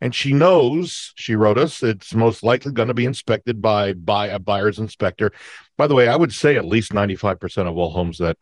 and 0.00 0.12
she 0.12 0.32
knows, 0.32 1.12
she 1.14 1.36
wrote 1.36 1.56
us, 1.56 1.82
it's 1.82 2.14
most 2.14 2.42
likely 2.42 2.72
going 2.72 2.88
to 2.88 2.94
be 2.94 3.04
inspected 3.04 3.62
by, 3.62 3.92
by 3.92 4.26
a 4.26 4.40
buyer's 4.40 4.80
inspector. 4.80 5.30
By 5.76 5.86
the 5.86 5.94
way, 5.94 6.08
I 6.08 6.16
would 6.16 6.32
say 6.32 6.56
at 6.56 6.64
least 6.64 6.92
95% 6.92 7.68
of 7.68 7.76
all 7.76 7.90
homes 7.90 8.18
that 8.18 8.38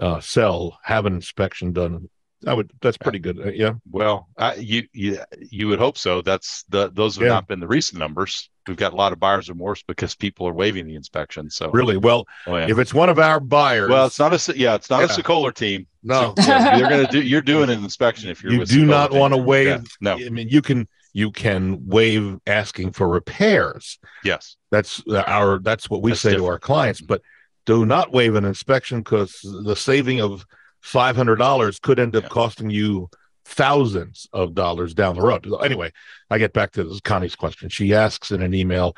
uh, 0.00 0.20
sell 0.20 0.78
have 0.84 1.06
an 1.06 1.14
inspection 1.14 1.72
done. 1.72 2.08
I 2.46 2.54
would. 2.54 2.72
That's 2.80 2.98
pretty 2.98 3.18
good. 3.18 3.38
Uh, 3.38 3.50
yeah. 3.52 3.74
Well, 3.88 4.28
uh, 4.36 4.54
you 4.58 4.88
you 4.92 5.18
you 5.38 5.68
would 5.68 5.78
hope 5.78 5.96
so. 5.96 6.22
That's 6.22 6.64
the 6.68 6.90
those 6.90 7.14
have 7.14 7.22
yeah. 7.22 7.28
not 7.28 7.46
been 7.46 7.60
the 7.60 7.68
recent 7.68 8.00
numbers. 8.00 8.50
We've 8.66 8.76
got 8.76 8.92
a 8.92 8.96
lot 8.96 9.12
of 9.12 9.18
buyers 9.18 9.48
remorse 9.48 9.82
because 9.82 10.14
people 10.14 10.46
are 10.46 10.52
waiving 10.52 10.86
the 10.86 10.94
inspection. 10.94 11.50
So 11.50 11.70
really, 11.70 11.96
well, 11.96 12.26
oh, 12.46 12.56
yeah. 12.56 12.66
if 12.68 12.78
it's 12.78 12.94
one 12.94 13.08
of 13.08 13.18
our 13.18 13.40
buyers, 13.40 13.90
well, 13.90 14.06
it's 14.06 14.18
not 14.18 14.32
a 14.32 14.58
yeah, 14.58 14.74
it's 14.74 14.90
not 14.90 15.00
yeah. 15.00 15.06
a 15.06 15.08
Sokoler 15.08 15.54
team. 15.54 15.86
No, 16.02 16.34
so, 16.36 16.48
yeah, 16.48 16.76
you're 16.76 16.88
gonna 16.88 17.08
do. 17.08 17.22
You're 17.22 17.42
doing 17.42 17.70
an 17.70 17.82
inspection 17.82 18.30
if 18.30 18.42
you're. 18.42 18.52
You 18.52 18.64
do 18.64 18.84
not 18.84 19.12
want 19.12 19.34
to 19.34 19.38
waive. 19.38 19.84
No, 20.00 20.14
I 20.14 20.28
mean 20.28 20.48
you 20.48 20.62
can 20.62 20.88
you 21.12 21.30
can 21.30 21.86
waive 21.86 22.38
asking 22.46 22.92
for 22.92 23.08
repairs. 23.08 23.98
Yes, 24.24 24.56
that's 24.70 25.02
uh, 25.08 25.22
our 25.26 25.58
that's 25.58 25.90
what 25.90 26.02
we 26.02 26.12
that's 26.12 26.20
say 26.20 26.30
different. 26.30 26.46
to 26.46 26.52
our 26.52 26.58
clients, 26.58 27.00
but 27.00 27.22
do 27.66 27.86
not 27.86 28.12
waive 28.12 28.34
an 28.34 28.44
inspection 28.44 28.98
because 28.98 29.38
the 29.64 29.76
saving 29.76 30.20
of 30.20 30.44
five 30.80 31.16
hundred 31.16 31.36
dollars 31.36 31.78
could 31.78 31.98
end 31.98 32.16
up 32.16 32.28
costing 32.28 32.70
you 32.70 33.08
thousands 33.44 34.28
of 34.32 34.54
dollars 34.54 34.94
down 34.94 35.16
the 35.16 35.22
road. 35.22 35.46
Anyway, 35.64 35.92
I 36.30 36.38
get 36.38 36.52
back 36.52 36.72
to 36.72 36.84
this 36.84 37.00
Connie's 37.00 37.36
question. 37.36 37.68
She 37.68 37.94
asks 37.94 38.30
in 38.30 38.42
an 38.42 38.54
email, 38.54 38.96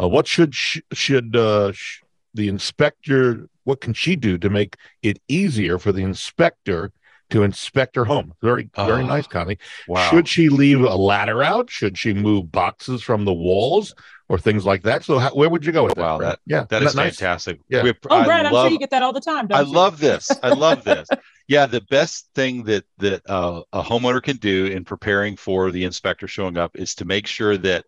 uh, 0.00 0.08
"What 0.08 0.26
should 0.26 0.54
sh- 0.54 0.80
should 0.92 1.36
uh, 1.36 1.72
sh- 1.72 2.02
the 2.34 2.48
inspector? 2.48 3.48
What 3.64 3.80
can 3.80 3.94
she 3.94 4.16
do 4.16 4.38
to 4.38 4.50
make 4.50 4.76
it 5.02 5.20
easier 5.28 5.78
for 5.78 5.92
the 5.92 6.02
inspector 6.02 6.92
to 7.30 7.42
inspect 7.42 7.96
her 7.96 8.04
home. 8.04 8.34
Very, 8.42 8.68
very 8.76 9.04
nice, 9.04 9.26
Connie. 9.26 9.58
Wow. 9.88 10.10
Should 10.10 10.28
she 10.28 10.48
leave 10.48 10.80
a 10.80 10.96
ladder 10.96 11.42
out? 11.42 11.70
Should 11.70 11.96
she 11.96 12.12
move 12.12 12.52
boxes 12.52 13.02
from 13.02 13.24
the 13.24 13.32
walls 13.32 13.94
or 14.30 14.38
things 14.38 14.64
like 14.64 14.84
that? 14.84 15.02
So, 15.02 15.18
how, 15.18 15.30
where 15.30 15.50
would 15.50 15.66
you 15.66 15.72
go 15.72 15.82
with 15.82 15.96
wow, 15.96 16.18
that? 16.18 16.24
That, 16.24 16.38
yeah, 16.46 16.64
that 16.70 16.84
is 16.84 16.94
nice? 16.94 17.16
fantastic. 17.16 17.60
Yeah. 17.68 17.82
We're, 17.82 17.96
oh, 18.08 18.24
Brad, 18.24 18.46
I 18.46 18.48
am 18.48 18.54
sure 18.54 18.68
you 18.68 18.78
get 18.78 18.90
that 18.90 19.02
all 19.02 19.12
the 19.12 19.20
time. 19.20 19.48
I 19.50 19.62
you? 19.62 19.66
love 19.66 19.98
this. 19.98 20.30
I 20.40 20.50
love 20.54 20.84
this. 20.84 21.08
yeah, 21.48 21.66
the 21.66 21.80
best 21.90 22.28
thing 22.36 22.62
that 22.64 22.84
that 22.98 23.28
uh, 23.28 23.62
a 23.72 23.82
homeowner 23.82 24.22
can 24.22 24.36
do 24.36 24.66
in 24.66 24.84
preparing 24.84 25.36
for 25.36 25.72
the 25.72 25.82
inspector 25.82 26.28
showing 26.28 26.56
up 26.56 26.76
is 26.76 26.94
to 26.94 27.04
make 27.04 27.26
sure 27.26 27.56
that 27.58 27.86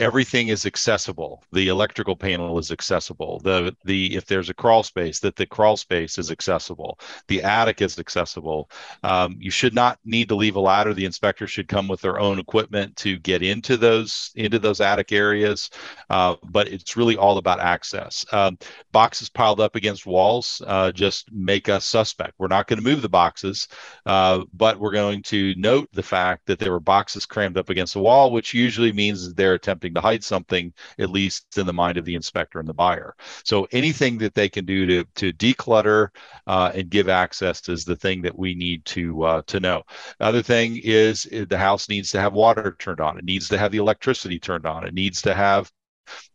everything 0.00 0.48
is 0.48 0.66
accessible. 0.66 1.44
The 1.52 1.68
electrical 1.68 2.16
panel 2.16 2.58
is 2.58 2.70
accessible. 2.70 3.40
The 3.40 3.76
the 3.84 4.16
if 4.16 4.26
there's 4.26 4.50
a 4.50 4.54
crawl 4.54 4.82
space 4.82 5.20
that 5.20 5.36
the 5.36 5.46
crawl 5.46 5.76
space 5.76 6.18
is 6.18 6.30
accessible. 6.30 6.98
The 7.28 7.42
attic 7.42 7.82
is 7.82 7.98
accessible. 7.98 8.70
Um, 9.02 9.36
you 9.38 9.50
should 9.50 9.74
not 9.74 9.98
need 10.04 10.28
to 10.28 10.36
leave 10.36 10.56
a 10.56 10.60
ladder. 10.60 10.94
The 10.94 11.04
inspector 11.04 11.46
should 11.46 11.68
come 11.68 11.88
with 11.88 12.00
their 12.00 12.20
own 12.20 12.38
equipment 12.38 12.96
to 12.96 13.18
get 13.18 13.42
into 13.42 13.76
those 13.76 14.30
into 14.36 14.58
those 14.58 14.80
attic 14.80 15.12
areas. 15.12 15.70
Uh, 16.10 16.36
but 16.44 16.68
it's 16.68 16.96
really 16.96 17.16
all 17.16 17.38
about 17.38 17.60
access. 17.60 18.24
Um, 18.32 18.58
boxes 18.92 19.28
piled 19.28 19.60
up 19.60 19.76
against 19.76 20.06
walls 20.06 20.62
uh, 20.66 20.92
just 20.92 21.30
make 21.32 21.68
us 21.68 21.84
suspect. 21.84 22.34
We're 22.38 22.48
not 22.48 22.66
going 22.66 22.78
to 22.78 22.84
move 22.84 23.02
the 23.02 23.08
boxes 23.08 23.68
uh, 24.06 24.44
but 24.52 24.78
we're 24.78 24.92
going 24.92 25.22
to 25.22 25.54
note 25.56 25.88
the 25.92 26.02
fact 26.02 26.46
that 26.46 26.58
there 26.58 26.72
were 26.72 26.80
boxes 26.80 27.26
crammed 27.26 27.58
up 27.58 27.70
against 27.70 27.94
the 27.94 28.00
wall 28.00 28.30
which 28.32 28.54
usually 28.54 28.92
means 28.92 29.34
they're 29.34 29.54
attempting 29.54 29.87
attempting 29.88 29.94
to 29.94 30.06
hide 30.06 30.24
something, 30.24 30.72
at 30.98 31.10
least 31.10 31.58
in 31.58 31.66
the 31.66 31.72
mind 31.72 31.98
of 31.98 32.04
the 32.04 32.14
inspector 32.14 32.58
and 32.58 32.68
the 32.68 32.74
buyer. 32.74 33.14
So 33.44 33.66
anything 33.72 34.18
that 34.18 34.34
they 34.34 34.48
can 34.48 34.64
do 34.64 34.86
to 34.86 35.04
to 35.16 35.32
declutter 35.32 36.08
uh, 36.46 36.72
and 36.74 36.90
give 36.90 37.08
access 37.08 37.68
is 37.68 37.84
the 37.84 37.96
thing 37.96 38.22
that 38.22 38.38
we 38.38 38.54
need 38.54 38.84
to 38.86 39.22
uh, 39.24 39.42
to 39.46 39.60
know. 39.60 39.82
Other 40.20 40.42
thing 40.42 40.80
is 40.82 41.22
the 41.24 41.58
house 41.58 41.88
needs 41.88 42.10
to 42.12 42.20
have 42.20 42.32
water 42.32 42.76
turned 42.78 43.00
on. 43.00 43.18
It 43.18 43.24
needs 43.24 43.48
to 43.48 43.58
have 43.58 43.72
the 43.72 43.78
electricity 43.78 44.38
turned 44.38 44.66
on. 44.66 44.86
It 44.86 44.94
needs 44.94 45.22
to 45.22 45.34
have 45.34 45.70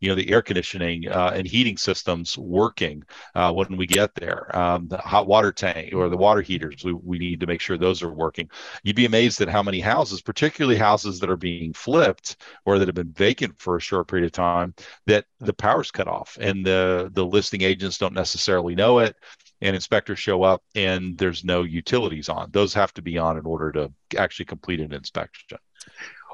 you 0.00 0.08
know 0.08 0.14
the 0.14 0.30
air 0.30 0.42
conditioning 0.42 1.08
uh, 1.08 1.32
and 1.34 1.46
heating 1.46 1.76
systems 1.76 2.36
working 2.38 3.02
uh, 3.34 3.52
when 3.52 3.76
we 3.76 3.86
get 3.86 4.14
there. 4.14 4.54
Um, 4.56 4.88
the 4.88 4.98
hot 4.98 5.26
water 5.26 5.52
tank 5.52 5.94
or 5.94 6.08
the 6.08 6.16
water 6.16 6.42
heaters 6.42 6.84
we, 6.84 6.92
we 6.92 7.18
need 7.18 7.40
to 7.40 7.46
make 7.46 7.60
sure 7.60 7.76
those 7.76 8.02
are 8.02 8.12
working. 8.12 8.48
You'd 8.82 8.96
be 8.96 9.06
amazed 9.06 9.40
at 9.40 9.48
how 9.48 9.62
many 9.62 9.80
houses 9.80 10.22
particularly 10.22 10.76
houses 10.76 11.20
that 11.20 11.30
are 11.30 11.36
being 11.36 11.72
flipped 11.72 12.36
or 12.64 12.78
that 12.78 12.88
have 12.88 12.94
been 12.94 13.12
vacant 13.12 13.60
for 13.60 13.76
a 13.76 13.80
short 13.80 14.08
period 14.08 14.26
of 14.26 14.32
time 14.32 14.74
that 15.06 15.26
the 15.40 15.52
power's 15.52 15.90
cut 15.90 16.08
off 16.08 16.36
and 16.40 16.64
the 16.64 17.10
the 17.12 17.24
listing 17.24 17.62
agents 17.62 17.98
don't 17.98 18.14
necessarily 18.14 18.74
know 18.74 18.98
it 18.98 19.16
and 19.60 19.74
inspectors 19.74 20.18
show 20.18 20.42
up 20.42 20.62
and 20.74 21.16
there's 21.16 21.44
no 21.44 21.62
utilities 21.62 22.28
on. 22.28 22.50
Those 22.52 22.74
have 22.74 22.92
to 22.94 23.02
be 23.02 23.18
on 23.18 23.38
in 23.38 23.46
order 23.46 23.72
to 23.72 23.92
actually 24.16 24.46
complete 24.46 24.80
an 24.80 24.92
inspection. 24.92 25.58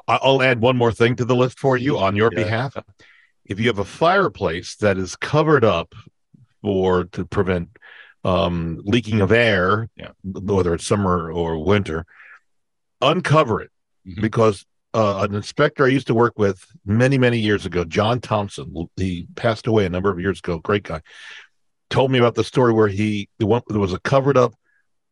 I'll 0.07 0.41
add 0.41 0.59
one 0.59 0.77
more 0.77 0.91
thing 0.91 1.15
to 1.17 1.25
the 1.25 1.35
list 1.35 1.59
for 1.59 1.77
you 1.77 1.97
on 1.97 2.15
your 2.15 2.31
yeah. 2.33 2.43
behalf 2.43 2.77
if 3.45 3.59
you 3.59 3.67
have 3.67 3.79
a 3.79 3.85
fireplace 3.85 4.75
that 4.77 4.97
is 4.97 5.15
covered 5.15 5.63
up 5.63 5.93
for 6.61 7.05
to 7.05 7.25
prevent 7.25 7.69
um, 8.23 8.79
leaking 8.83 9.21
of 9.21 9.31
air, 9.31 9.89
yeah. 9.95 10.11
whether 10.23 10.73
it's 10.73 10.85
summer 10.85 11.31
or 11.31 11.63
winter, 11.63 12.05
uncover 13.01 13.61
it 13.61 13.71
mm-hmm. 14.07 14.21
because 14.21 14.65
uh, 14.93 15.25
an 15.27 15.35
inspector 15.35 15.85
I 15.85 15.89
used 15.89 16.07
to 16.07 16.13
work 16.13 16.37
with 16.37 16.65
many, 16.85 17.17
many 17.17 17.39
years 17.39 17.65
ago, 17.65 17.83
John 17.83 18.19
Thompson, 18.19 18.89
he 18.97 19.27
passed 19.35 19.67
away 19.67 19.85
a 19.85 19.89
number 19.89 20.11
of 20.11 20.19
years 20.19 20.39
ago, 20.39 20.59
great 20.59 20.83
guy, 20.83 21.01
told 21.89 22.11
me 22.11 22.19
about 22.19 22.35
the 22.35 22.43
story 22.43 22.73
where 22.73 22.87
he 22.87 23.29
went, 23.39 23.63
there 23.67 23.79
was 23.79 23.93
a 23.93 23.99
covered 23.99 24.37
up 24.37 24.53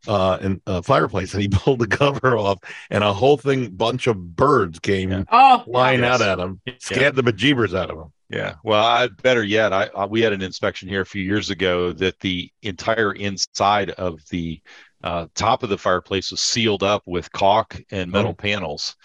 uh 0.08 0.38
in 0.40 0.62
a 0.66 0.82
fireplace 0.82 1.34
and 1.34 1.42
he 1.42 1.50
pulled 1.52 1.80
the 1.80 1.88
cover 1.88 2.38
off 2.38 2.60
and 2.90 3.04
a 3.04 3.12
whole 3.12 3.36
thing 3.36 3.70
bunch 3.70 4.08
of 4.08 4.36
birds 4.36 4.80
came 4.80 5.12
yeah. 5.12 5.24
oh, 5.30 5.62
flying 5.66 6.00
yes. 6.00 6.22
out 6.22 6.26
at 6.26 6.40
him 6.40 6.62
scared 6.78 7.02
yeah. 7.02 7.12
the 7.12 7.22
bejeebers 7.22 7.78
out 7.78 7.92
of 7.92 7.98
him 7.98 8.14
yeah. 8.30 8.56
Well, 8.64 8.84
I, 8.84 9.08
better 9.08 9.44
yet, 9.44 9.74
I, 9.74 9.90
I, 9.96 10.06
we 10.06 10.22
had 10.22 10.34
an 10.34 10.42
inspection 10.42 10.88
here 10.88 11.02
a 11.02 11.06
few 11.06 11.24
years 11.24 11.50
ago 11.50 11.92
that 11.94 12.20
the 12.20 12.52
entire 12.62 13.12
inside 13.14 13.92
of 13.92 14.20
the 14.30 14.62
uh, 15.04 15.28
top 15.34 15.64
of 15.64 15.70
the 15.70 15.78
fireplace 15.78 16.32
was 16.32 16.42
sealed 16.42 16.84
up 16.84 17.04
with 17.06 17.32
caulk 17.32 17.82
and 17.92 18.12
metal 18.12 18.32
oh. 18.32 18.36
panels. 18.36 18.96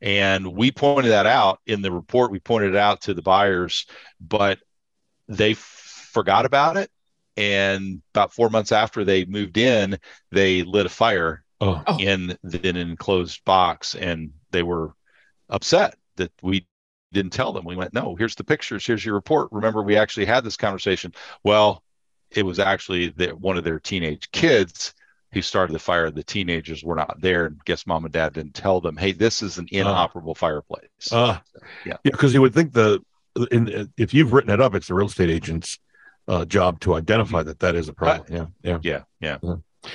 And 0.00 0.54
we 0.54 0.72
pointed 0.72 1.10
that 1.10 1.26
out 1.26 1.60
in 1.66 1.82
the 1.82 1.92
report. 1.92 2.32
We 2.32 2.40
pointed 2.40 2.70
it 2.70 2.76
out 2.76 3.02
to 3.02 3.14
the 3.14 3.22
buyers, 3.22 3.86
but 4.20 4.58
they 5.28 5.52
f- 5.52 6.08
forgot 6.12 6.44
about 6.44 6.76
it. 6.76 6.90
And 7.36 8.02
about 8.12 8.34
four 8.34 8.50
months 8.50 8.72
after 8.72 9.04
they 9.04 9.24
moved 9.24 9.56
in, 9.56 9.98
they 10.32 10.64
lit 10.64 10.86
a 10.86 10.90
fire 10.90 11.44
oh. 11.60 11.82
in 11.98 12.36
the, 12.42 12.68
an 12.68 12.76
enclosed 12.76 13.42
box, 13.44 13.94
and 13.94 14.32
they 14.50 14.62
were 14.62 14.92
upset 15.48 15.94
that 16.16 16.30
we 16.42 16.66
didn't 17.12 17.32
tell 17.32 17.52
them. 17.52 17.64
We 17.64 17.76
went, 17.76 17.94
no, 17.94 18.14
here's 18.14 18.34
the 18.34 18.44
pictures. 18.44 18.86
Here's 18.86 19.04
your 19.04 19.14
report. 19.14 19.48
Remember, 19.52 19.82
we 19.82 19.96
actually 19.96 20.26
had 20.26 20.44
this 20.44 20.56
conversation. 20.56 21.14
Well, 21.44 21.82
it 22.30 22.44
was 22.44 22.58
actually 22.58 23.08
that 23.10 23.40
one 23.40 23.56
of 23.56 23.64
their 23.64 23.78
teenage 23.78 24.30
kids 24.30 24.94
who 25.32 25.42
started 25.42 25.72
the 25.72 25.78
fire. 25.78 26.10
The 26.10 26.22
teenagers 26.22 26.84
were 26.84 26.94
not 26.94 27.20
there. 27.20 27.46
And 27.46 27.64
guess 27.64 27.86
mom 27.86 28.04
and 28.04 28.12
dad 28.12 28.34
didn't 28.34 28.54
tell 28.54 28.80
them, 28.80 28.96
hey, 28.96 29.12
this 29.12 29.42
is 29.42 29.58
an 29.58 29.66
uh. 29.72 29.78
inoperable 29.78 30.32
uh, 30.32 30.34
fireplace. 30.34 31.10
Uh, 31.10 31.38
yeah. 31.84 31.96
Yeah. 32.04 32.10
Because 32.12 32.34
you 32.34 32.42
would 32.42 32.54
think 32.54 32.72
the, 32.72 33.02
in, 33.50 33.90
if 33.96 34.12
you've 34.12 34.32
written 34.32 34.50
it 34.50 34.60
up, 34.60 34.74
it's 34.74 34.88
the 34.88 34.94
real 34.94 35.06
estate 35.06 35.30
agent's 35.30 35.78
uh, 36.28 36.44
job 36.44 36.80
to 36.80 36.94
identify 36.94 37.42
that 37.42 37.60
that 37.60 37.74
is 37.74 37.88
a 37.88 37.92
problem. 37.92 38.26
yeah. 38.30 38.46
Yeah. 38.62 38.78
Yeah. 38.82 39.02
Yeah. 39.20 39.38
yeah. 39.42 39.90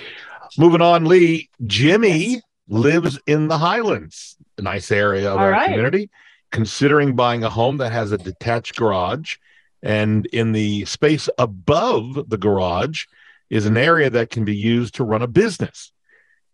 Moving 0.58 0.82
on, 0.82 1.06
Lee, 1.06 1.50
Jimmy 1.66 2.42
lives 2.68 3.20
in 3.28 3.48
the 3.48 3.58
Highlands, 3.58 4.38
a 4.58 4.62
nice 4.62 4.92
area 4.92 5.30
of 5.30 5.38
All 5.38 5.44
our 5.44 5.52
right. 5.52 5.68
community 5.68 6.10
considering 6.52 7.16
buying 7.16 7.44
a 7.44 7.50
home 7.50 7.78
that 7.78 7.92
has 7.92 8.12
a 8.12 8.18
detached 8.18 8.76
garage. 8.76 9.38
And 9.84 10.26
in 10.28 10.52
the 10.52 10.86
space 10.86 11.30
above 11.38 12.30
the 12.30 12.38
garage 12.38 13.06
is 13.50 13.66
an 13.66 13.78
area 13.78 14.10
that 14.10 14.30
can 14.30 14.44
be 14.44 14.56
used 14.56 14.96
to 14.96 15.04
run 15.04 15.22
a 15.22 15.28
business. 15.28 15.92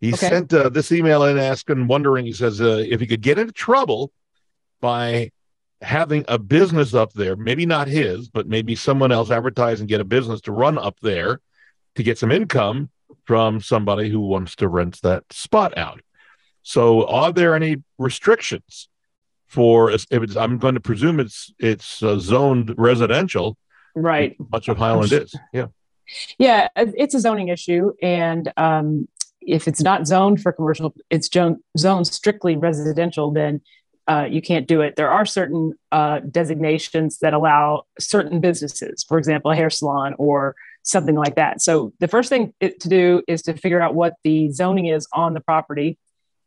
He 0.00 0.12
okay. 0.12 0.28
sent 0.28 0.52
uh, 0.52 0.68
this 0.68 0.92
email 0.92 1.24
in 1.24 1.38
asking, 1.38 1.86
wondering, 1.86 2.26
he 2.26 2.32
says, 2.32 2.60
uh, 2.60 2.84
if 2.86 3.00
he 3.00 3.06
could 3.06 3.22
get 3.22 3.38
into 3.38 3.52
trouble 3.52 4.12
by 4.80 5.30
having 5.80 6.24
a 6.28 6.38
business 6.38 6.92
up 6.94 7.12
there, 7.14 7.36
maybe 7.36 7.64
not 7.64 7.88
his, 7.88 8.28
but 8.28 8.46
maybe 8.46 8.74
someone 8.74 9.12
else 9.12 9.30
advertise 9.30 9.80
and 9.80 9.88
get 9.88 10.00
a 10.00 10.04
business 10.04 10.42
to 10.42 10.52
run 10.52 10.76
up 10.76 10.98
there 11.00 11.40
to 11.94 12.02
get 12.02 12.18
some 12.18 12.30
income 12.30 12.90
from 13.24 13.60
somebody 13.60 14.10
who 14.10 14.20
wants 14.20 14.56
to 14.56 14.68
rent 14.68 15.00
that 15.02 15.24
spot 15.32 15.76
out. 15.78 16.00
So, 16.62 17.06
are 17.06 17.32
there 17.32 17.54
any 17.54 17.82
restrictions 17.98 18.88
for 19.54 19.90
if 19.90 20.06
it's? 20.10 20.36
I'm 20.36 20.58
going 20.58 20.74
to 20.74 20.80
presume 20.80 21.20
it's 21.20 21.52
it's 21.58 22.02
uh, 22.02 22.18
zoned 22.18 22.74
residential. 22.76 23.56
Right. 23.94 24.36
Much 24.50 24.68
of 24.68 24.76
Highland 24.76 25.12
is. 25.12 25.34
Yeah. 25.52 25.68
Yeah, 26.38 26.68
it's 26.76 27.14
a 27.14 27.20
zoning 27.20 27.48
issue, 27.48 27.92
and 28.02 28.52
um, 28.58 29.08
if 29.40 29.66
it's 29.66 29.82
not 29.82 30.06
zoned 30.06 30.42
for 30.42 30.52
commercial, 30.52 30.94
it's 31.08 31.30
zoned 31.78 32.06
strictly 32.06 32.56
residential, 32.56 33.30
then 33.30 33.62
uh, 34.06 34.26
you 34.30 34.42
can't 34.42 34.66
do 34.66 34.82
it. 34.82 34.96
There 34.96 35.10
are 35.10 35.24
certain 35.24 35.72
uh, 35.92 36.20
designations 36.20 37.18
that 37.20 37.32
allow 37.32 37.84
certain 37.98 38.40
businesses, 38.40 39.02
for 39.02 39.16
example, 39.16 39.50
a 39.50 39.56
hair 39.56 39.70
salon 39.70 40.14
or 40.18 40.54
something 40.82 41.14
like 41.14 41.36
that. 41.36 41.62
So 41.62 41.94
the 42.00 42.08
first 42.08 42.28
thing 42.28 42.52
to 42.60 42.88
do 42.88 43.22
is 43.26 43.40
to 43.42 43.54
figure 43.54 43.80
out 43.80 43.94
what 43.94 44.14
the 44.24 44.50
zoning 44.50 44.86
is 44.86 45.08
on 45.12 45.32
the 45.32 45.40
property. 45.40 45.96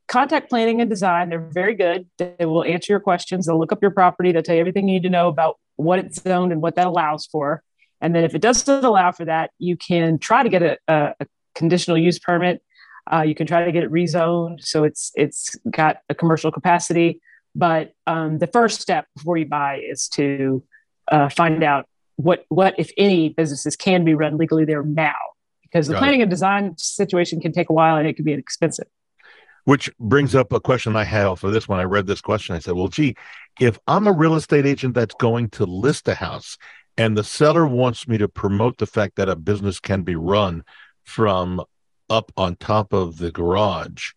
Contact 0.08 0.50
planning 0.50 0.80
and 0.80 0.90
design, 0.90 1.30
they're 1.30 1.40
very 1.40 1.76
good. 1.76 2.08
They 2.18 2.46
will 2.46 2.64
answer 2.64 2.94
your 2.94 3.00
questions. 3.00 3.46
They'll 3.46 3.60
look 3.60 3.74
up 3.74 3.82
your 3.82 3.92
property. 3.92 4.32
They'll 4.32 4.42
tell 4.42 4.56
you 4.56 4.62
everything 4.62 4.88
you 4.88 4.94
need 4.94 5.04
to 5.04 5.10
know 5.10 5.28
about 5.28 5.58
what 5.76 6.00
it's 6.00 6.22
zoned 6.22 6.52
and 6.52 6.62
what 6.62 6.76
that 6.76 6.88
allows 6.88 7.26
for. 7.26 7.62
And 8.00 8.16
then 8.16 8.24
if 8.24 8.36
it 8.36 8.42
doesn't 8.42 8.86
allow 8.86 9.12
for 9.12 9.26
that, 9.26 9.52
you 9.58 9.76
can 9.76 10.18
try 10.20 10.44
to 10.44 10.50
get 10.50 10.64
a, 10.64 10.78
a, 10.88 11.14
conditional 11.56 11.98
use 11.98 12.20
permit. 12.20 12.62
Uh, 13.12 13.22
you 13.22 13.34
can 13.34 13.48
try 13.48 13.66
to 13.66 13.72
get 13.72 13.84
it 13.84 13.92
rezoned 13.92 14.62
so 14.62 14.84
it's 14.84 15.12
it's 15.16 15.56
got 15.72 15.98
a 16.08 16.14
commercial 16.14 16.52
capacity. 16.52 17.20
But 17.56 17.94
um, 18.06 18.38
the 18.38 18.46
first 18.48 18.80
step 18.80 19.08
before 19.16 19.38
you 19.38 19.48
buy 19.48 19.82
is 19.84 20.08
to 20.10 20.64
uh, 21.12 21.30
find 21.30 21.64
out 21.64 21.88
what 22.18 22.46
what 22.50 22.76
if 22.78 22.92
any 22.98 23.30
businesses 23.30 23.76
can 23.76 24.06
be 24.06 24.14
run 24.14 24.38
legally 24.38 24.66
there 24.66 24.84
now, 24.84 25.16
because 25.64 25.88
the 25.88 25.94
Got 25.94 26.00
planning 26.00 26.20
it. 26.20 26.24
and 26.24 26.30
design 26.30 26.78
situation 26.78 27.42
can 27.42 27.52
take 27.52 27.70
a 27.70 27.74
while 27.74 27.98
and 27.98 28.08
it 28.08 28.16
can 28.16 28.26
be 28.26 28.34
expensive. 28.34 28.88
Which 29.68 29.92
brings 30.00 30.34
up 30.34 30.54
a 30.54 30.62
question 30.62 30.96
I 30.96 31.04
have 31.04 31.42
for 31.42 31.52
this. 31.52 31.68
When 31.68 31.80
I 31.80 31.84
read 31.84 32.08
this 32.08 32.22
question, 32.22 32.56
I 32.56 32.60
said, 32.60 32.76
"Well, 32.76 32.88
gee, 32.88 33.16
if 33.60 33.78
I'm 33.86 34.08
a 34.08 34.14
real 34.14 34.36
estate 34.36 34.66
agent 34.66 34.94
that's 34.94 35.16
going 35.16 35.50
to 35.52 35.66
list 35.66 36.08
a 36.08 36.16
house 36.16 36.58
and 36.98 37.18
the 37.18 37.24
seller 37.24 37.68
wants 37.68 38.08
me 38.08 38.18
to 38.18 38.28
promote 38.28 38.78
the 38.78 38.88
fact 38.88 39.18
that 39.18 39.30
a 39.30 39.36
business 39.36 39.80
can 39.80 40.04
be 40.04 40.16
run 40.16 40.64
from 41.04 41.62
up 42.10 42.32
on 42.38 42.56
top 42.56 42.94
of 42.94 43.18
the 43.18 43.32
garage 43.32 44.12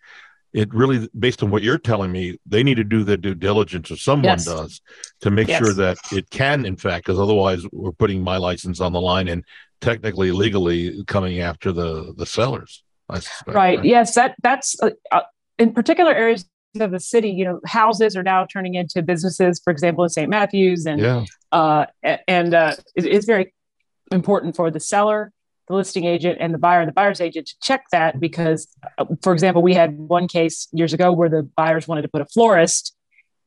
it 0.52 0.72
really 0.74 1.08
based 1.18 1.42
on 1.42 1.50
what 1.50 1.62
you're 1.62 1.78
telling 1.78 2.10
me 2.10 2.36
they 2.46 2.62
need 2.62 2.76
to 2.76 2.84
do 2.84 3.04
their 3.04 3.16
due 3.16 3.34
diligence 3.34 3.90
or 3.90 3.96
someone 3.96 4.24
yes. 4.24 4.44
does 4.44 4.80
to 5.20 5.30
make 5.30 5.48
yes. 5.48 5.58
sure 5.58 5.74
that 5.74 5.98
it 6.12 6.28
can 6.30 6.64
in 6.64 6.76
fact 6.76 7.04
because 7.04 7.18
otherwise 7.18 7.64
we're 7.72 7.92
putting 7.92 8.22
my 8.22 8.36
license 8.36 8.80
on 8.80 8.92
the 8.92 9.00
line 9.00 9.28
and 9.28 9.44
technically 9.80 10.30
legally 10.30 11.04
coming 11.04 11.40
after 11.40 11.72
the 11.72 12.12
the 12.16 12.26
sellers 12.26 12.82
suspect, 13.12 13.48
right. 13.48 13.78
right. 13.78 13.84
yes 13.84 14.14
that 14.14 14.34
that's 14.42 14.80
uh, 14.82 14.90
uh, 15.12 15.20
in 15.60 15.72
particular 15.72 16.12
areas 16.12 16.46
of 16.80 16.90
the 16.90 16.98
city, 16.98 17.30
you 17.30 17.44
know, 17.44 17.60
houses 17.66 18.16
are 18.16 18.22
now 18.22 18.46
turning 18.46 18.74
into 18.74 19.02
businesses, 19.02 19.60
for 19.62 19.70
example, 19.70 20.04
in 20.04 20.10
St. 20.10 20.28
Matthews. 20.28 20.86
And, 20.86 21.00
yeah. 21.00 21.24
uh, 21.52 21.86
and 22.26 22.54
uh, 22.54 22.74
it, 22.96 23.04
it's 23.04 23.26
very 23.26 23.52
important 24.10 24.56
for 24.56 24.70
the 24.70 24.80
seller, 24.80 25.32
the 25.68 25.74
listing 25.74 26.04
agent, 26.04 26.38
and 26.40 26.54
the 26.54 26.58
buyer 26.58 26.80
and 26.80 26.88
the 26.88 26.92
buyer's 26.92 27.20
agent 27.20 27.48
to 27.48 27.54
check 27.62 27.84
that 27.92 28.18
because, 28.18 28.68
uh, 28.98 29.04
for 29.22 29.32
example, 29.32 29.62
we 29.62 29.74
had 29.74 29.98
one 29.98 30.28
case 30.28 30.68
years 30.72 30.92
ago 30.92 31.12
where 31.12 31.28
the 31.28 31.42
buyers 31.42 31.86
wanted 31.86 32.02
to 32.02 32.08
put 32.08 32.22
a 32.22 32.26
florist. 32.26 32.96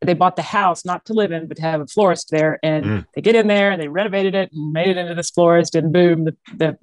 They 0.01 0.13
bought 0.13 0.35
the 0.35 0.41
house 0.41 0.85
not 0.85 1.05
to 1.05 1.13
live 1.13 1.31
in, 1.31 1.47
but 1.47 1.57
to 1.57 1.63
have 1.63 1.81
a 1.81 1.87
florist 1.87 2.29
there. 2.29 2.59
And 2.61 2.85
mm. 2.85 3.05
they 3.15 3.21
get 3.21 3.35
in 3.35 3.47
there 3.47 3.71
and 3.71 3.81
they 3.81 3.87
renovated 3.87 4.35
it 4.35 4.51
and 4.51 4.73
made 4.73 4.89
it 4.89 4.97
into 4.97 5.15
this 5.15 5.31
florist. 5.31 5.75
And 5.75 5.93
boom, 5.93 6.25
the, 6.25 6.35
the, 6.55 6.77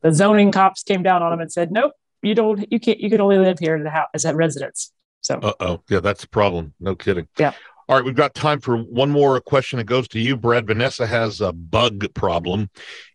the 0.00 0.12
zoning 0.12 0.50
cops 0.50 0.82
came 0.82 1.02
down 1.02 1.22
on 1.22 1.30
them 1.30 1.40
and 1.40 1.52
said, 1.52 1.70
nope, 1.70 1.92
you 2.22 2.34
don't, 2.34 2.64
you 2.70 2.80
can't, 2.80 3.00
you 3.00 3.10
can 3.10 3.20
only 3.20 3.38
live 3.38 3.58
here 3.58 3.76
in 3.76 3.84
the 3.84 3.90
house 3.90 4.08
as 4.14 4.24
a 4.24 4.34
residence. 4.34 4.92
So, 5.20 5.36
uh 5.36 5.52
oh, 5.60 5.82
yeah, 5.88 6.00
that's 6.00 6.24
a 6.24 6.28
problem. 6.28 6.74
No 6.80 6.94
kidding. 6.94 7.28
Yeah. 7.38 7.52
All 7.88 7.96
right, 7.96 8.04
we've 8.04 8.14
got 8.14 8.34
time 8.34 8.60
for 8.60 8.78
one 8.78 9.10
more 9.10 9.40
question. 9.40 9.78
It 9.78 9.86
goes 9.86 10.08
to 10.08 10.20
you, 10.20 10.36
Brad. 10.36 10.66
Vanessa 10.66 11.06
has 11.06 11.40
a 11.40 11.52
bug 11.52 12.06
problem. 12.14 12.70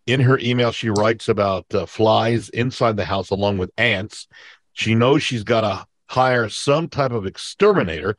In 0.05 0.19
her 0.19 0.37
email, 0.39 0.71
she 0.71 0.89
writes 0.89 1.29
about 1.29 1.65
uh, 1.73 1.85
flies 1.85 2.49
inside 2.49 2.97
the 2.97 3.05
house 3.05 3.29
along 3.29 3.57
with 3.57 3.71
ants. 3.77 4.27
She 4.73 4.93
knows 4.93 5.23
she's 5.23 5.43
got 5.43 5.61
to 5.61 5.85
hire 6.09 6.49
some 6.49 6.89
type 6.89 7.11
of 7.11 7.25
exterminator, 7.25 8.17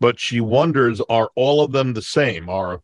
but 0.00 0.18
she 0.18 0.40
wonders 0.40 1.00
are 1.08 1.30
all 1.34 1.62
of 1.62 1.72
them 1.72 1.94
the 1.94 2.02
same? 2.02 2.48
Are 2.48 2.80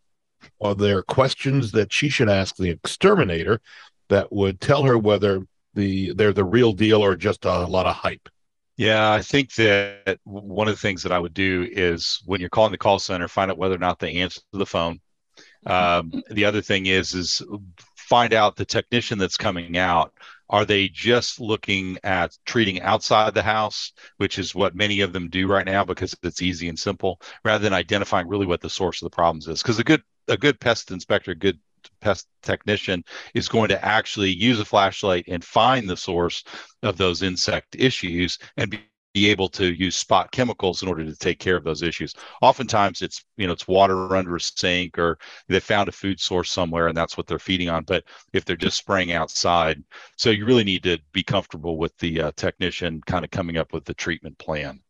are 0.60 0.74
there 0.74 1.02
questions 1.02 1.72
that 1.72 1.92
she 1.92 2.08
should 2.08 2.28
ask 2.28 2.56
the 2.56 2.70
exterminator 2.70 3.60
that 4.08 4.32
would 4.32 4.60
tell 4.60 4.82
her 4.84 4.98
whether 4.98 5.46
the 5.74 6.12
they're 6.14 6.32
the 6.32 6.44
real 6.44 6.72
deal 6.72 7.04
or 7.04 7.16
just 7.16 7.44
a 7.44 7.66
lot 7.66 7.86
of 7.86 7.94
hype? 7.94 8.28
Yeah, 8.76 9.12
I 9.12 9.22
think 9.22 9.54
that 9.54 10.18
one 10.24 10.66
of 10.66 10.74
the 10.74 10.80
things 10.80 11.04
that 11.04 11.12
I 11.12 11.18
would 11.18 11.34
do 11.34 11.68
is 11.70 12.20
when 12.26 12.40
you're 12.40 12.50
calling 12.50 12.72
the 12.72 12.78
call 12.78 12.98
center, 12.98 13.28
find 13.28 13.50
out 13.50 13.58
whether 13.58 13.76
or 13.76 13.78
not 13.78 14.00
they 14.00 14.16
answer 14.16 14.40
the 14.52 14.66
phone. 14.66 15.00
Um, 15.66 16.22
the 16.30 16.44
other 16.44 16.60
thing 16.60 16.86
is 16.86 17.14
is 17.14 17.42
find 17.96 18.34
out 18.34 18.56
the 18.56 18.64
technician 18.64 19.18
that's 19.18 19.36
coming 19.36 19.78
out. 19.78 20.12
Are 20.50 20.64
they 20.64 20.88
just 20.88 21.40
looking 21.40 21.98
at 22.04 22.36
treating 22.44 22.82
outside 22.82 23.32
the 23.32 23.42
house, 23.42 23.92
which 24.18 24.38
is 24.38 24.54
what 24.54 24.74
many 24.74 25.00
of 25.00 25.12
them 25.12 25.30
do 25.30 25.46
right 25.46 25.64
now 25.64 25.84
because 25.84 26.14
it's 26.22 26.42
easy 26.42 26.68
and 26.68 26.78
simple, 26.78 27.20
rather 27.44 27.62
than 27.62 27.72
identifying 27.72 28.28
really 28.28 28.46
what 28.46 28.60
the 28.60 28.68
source 28.68 29.00
of 29.00 29.06
the 29.06 29.14
problems 29.14 29.48
is? 29.48 29.62
Because 29.62 29.78
a 29.78 29.84
good 29.84 30.02
a 30.28 30.36
good 30.36 30.60
pest 30.60 30.90
inspector, 30.90 31.34
good 31.34 31.58
pest 32.00 32.28
technician 32.42 33.04
is 33.34 33.48
going 33.48 33.68
to 33.68 33.84
actually 33.84 34.30
use 34.30 34.60
a 34.60 34.64
flashlight 34.64 35.24
and 35.28 35.44
find 35.44 35.88
the 35.88 35.96
source 35.96 36.44
of 36.82 36.96
those 36.96 37.22
insect 37.22 37.76
issues 37.78 38.38
and 38.56 38.70
be 38.70 38.80
be 39.14 39.30
able 39.30 39.48
to 39.48 39.72
use 39.72 39.94
spot 39.94 40.30
chemicals 40.32 40.82
in 40.82 40.88
order 40.88 41.04
to 41.04 41.16
take 41.16 41.38
care 41.38 41.56
of 41.56 41.62
those 41.62 41.82
issues. 41.82 42.14
Oftentimes 42.42 43.00
it's, 43.00 43.24
you 43.36 43.46
know, 43.46 43.52
it's 43.52 43.68
water 43.68 44.16
under 44.16 44.34
a 44.34 44.40
sink 44.40 44.98
or 44.98 45.18
they 45.48 45.60
found 45.60 45.88
a 45.88 45.92
food 45.92 46.18
source 46.18 46.50
somewhere 46.50 46.88
and 46.88 46.96
that's 46.96 47.16
what 47.16 47.28
they're 47.28 47.38
feeding 47.38 47.68
on. 47.68 47.84
But 47.84 48.04
if 48.32 48.44
they're 48.44 48.56
just 48.56 48.76
spraying 48.76 49.12
outside, 49.12 49.82
so 50.16 50.30
you 50.30 50.44
really 50.44 50.64
need 50.64 50.82
to 50.82 50.98
be 51.12 51.22
comfortable 51.22 51.78
with 51.78 51.96
the 51.98 52.22
uh, 52.22 52.32
technician 52.36 53.00
kind 53.06 53.24
of 53.24 53.30
coming 53.30 53.56
up 53.56 53.72
with 53.72 53.84
the 53.84 53.94
treatment 53.94 54.36
plan. 54.38 54.80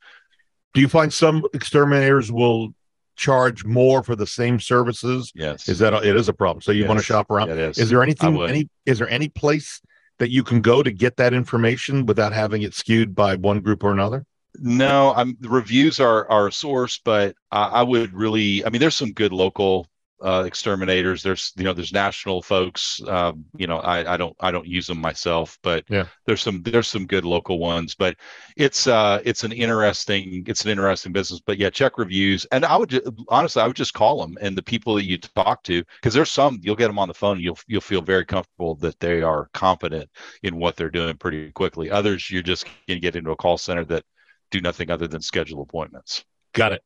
Do 0.72 0.80
you 0.80 0.88
find 0.88 1.12
some 1.12 1.44
exterminators 1.52 2.32
will 2.32 2.74
charge 3.16 3.64
more 3.64 4.02
for 4.02 4.16
the 4.16 4.26
same 4.26 4.60
services? 4.60 5.32
Yes. 5.34 5.68
Is 5.68 5.78
that 5.78 5.94
a, 5.94 6.08
it 6.08 6.16
is 6.16 6.28
a 6.28 6.32
problem? 6.32 6.62
So 6.62 6.72
you 6.72 6.80
yes. 6.80 6.88
want 6.88 7.00
to 7.00 7.06
shop 7.06 7.30
around? 7.30 7.50
It 7.50 7.58
is. 7.58 7.78
Is 7.78 7.90
there 7.90 8.02
anything? 8.02 8.40
Any? 8.42 8.68
Is 8.86 8.98
there 8.98 9.08
any 9.08 9.28
place 9.28 9.80
that 10.18 10.30
you 10.30 10.42
can 10.42 10.60
go 10.60 10.82
to 10.82 10.90
get 10.90 11.16
that 11.16 11.34
information 11.34 12.06
without 12.06 12.32
having 12.32 12.62
it 12.62 12.74
skewed 12.74 13.14
by 13.14 13.36
one 13.36 13.60
group 13.60 13.82
or 13.82 13.92
another? 13.92 14.24
No, 14.60 15.12
I'm 15.14 15.36
the 15.40 15.48
reviews 15.48 15.98
are 15.98 16.30
are 16.30 16.48
a 16.48 16.52
source, 16.52 17.00
but 17.04 17.34
I, 17.50 17.64
I 17.64 17.82
would 17.82 18.12
really. 18.14 18.64
I 18.64 18.70
mean, 18.70 18.80
there's 18.80 18.96
some 18.96 19.12
good 19.12 19.32
local 19.32 19.88
uh, 20.22 20.44
exterminators. 20.46 21.22
There's 21.22 21.52
you 21.56 21.64
know 21.64 21.72
there's 21.72 21.92
national 21.92 22.42
folks. 22.42 23.00
Um, 23.06 23.44
you 23.56 23.66
know 23.66 23.78
I, 23.78 24.14
I 24.14 24.16
don't 24.16 24.36
I 24.40 24.50
don't 24.50 24.66
use 24.66 24.86
them 24.86 25.00
myself, 25.00 25.58
but 25.62 25.84
yeah. 25.88 26.06
there's 26.26 26.40
some 26.42 26.62
there's 26.62 26.88
some 26.88 27.06
good 27.06 27.24
local 27.24 27.58
ones. 27.58 27.94
But 27.94 28.16
it's 28.56 28.86
uh 28.86 29.20
it's 29.24 29.44
an 29.44 29.52
interesting 29.52 30.44
it's 30.46 30.64
an 30.64 30.70
interesting 30.70 31.12
business. 31.12 31.40
But 31.40 31.58
yeah, 31.58 31.70
check 31.70 31.98
reviews, 31.98 32.46
and 32.46 32.64
I 32.64 32.76
would 32.76 32.90
ju- 32.90 33.16
honestly 33.28 33.62
I 33.62 33.66
would 33.66 33.76
just 33.76 33.94
call 33.94 34.20
them 34.20 34.38
and 34.40 34.56
the 34.56 34.62
people 34.62 34.94
that 34.94 35.04
you 35.04 35.18
talk 35.18 35.62
to 35.64 35.82
because 35.96 36.14
there's 36.14 36.30
some 36.30 36.60
you'll 36.62 36.76
get 36.76 36.88
them 36.88 36.98
on 36.98 37.08
the 37.08 37.14
phone. 37.14 37.40
You'll 37.40 37.58
you'll 37.66 37.80
feel 37.80 38.02
very 38.02 38.24
comfortable 38.24 38.76
that 38.76 38.98
they 39.00 39.22
are 39.22 39.48
competent 39.52 40.08
in 40.42 40.56
what 40.56 40.76
they're 40.76 40.90
doing 40.90 41.16
pretty 41.16 41.50
quickly. 41.52 41.90
Others 41.90 42.30
you're 42.30 42.42
just 42.42 42.66
gonna 42.86 43.00
get 43.00 43.16
into 43.16 43.30
a 43.30 43.36
call 43.36 43.58
center 43.58 43.84
that 43.86 44.04
do 44.50 44.60
nothing 44.60 44.90
other 44.90 45.08
than 45.08 45.20
schedule 45.20 45.62
appointments. 45.62 46.24
Got 46.52 46.72
it. 46.72 46.82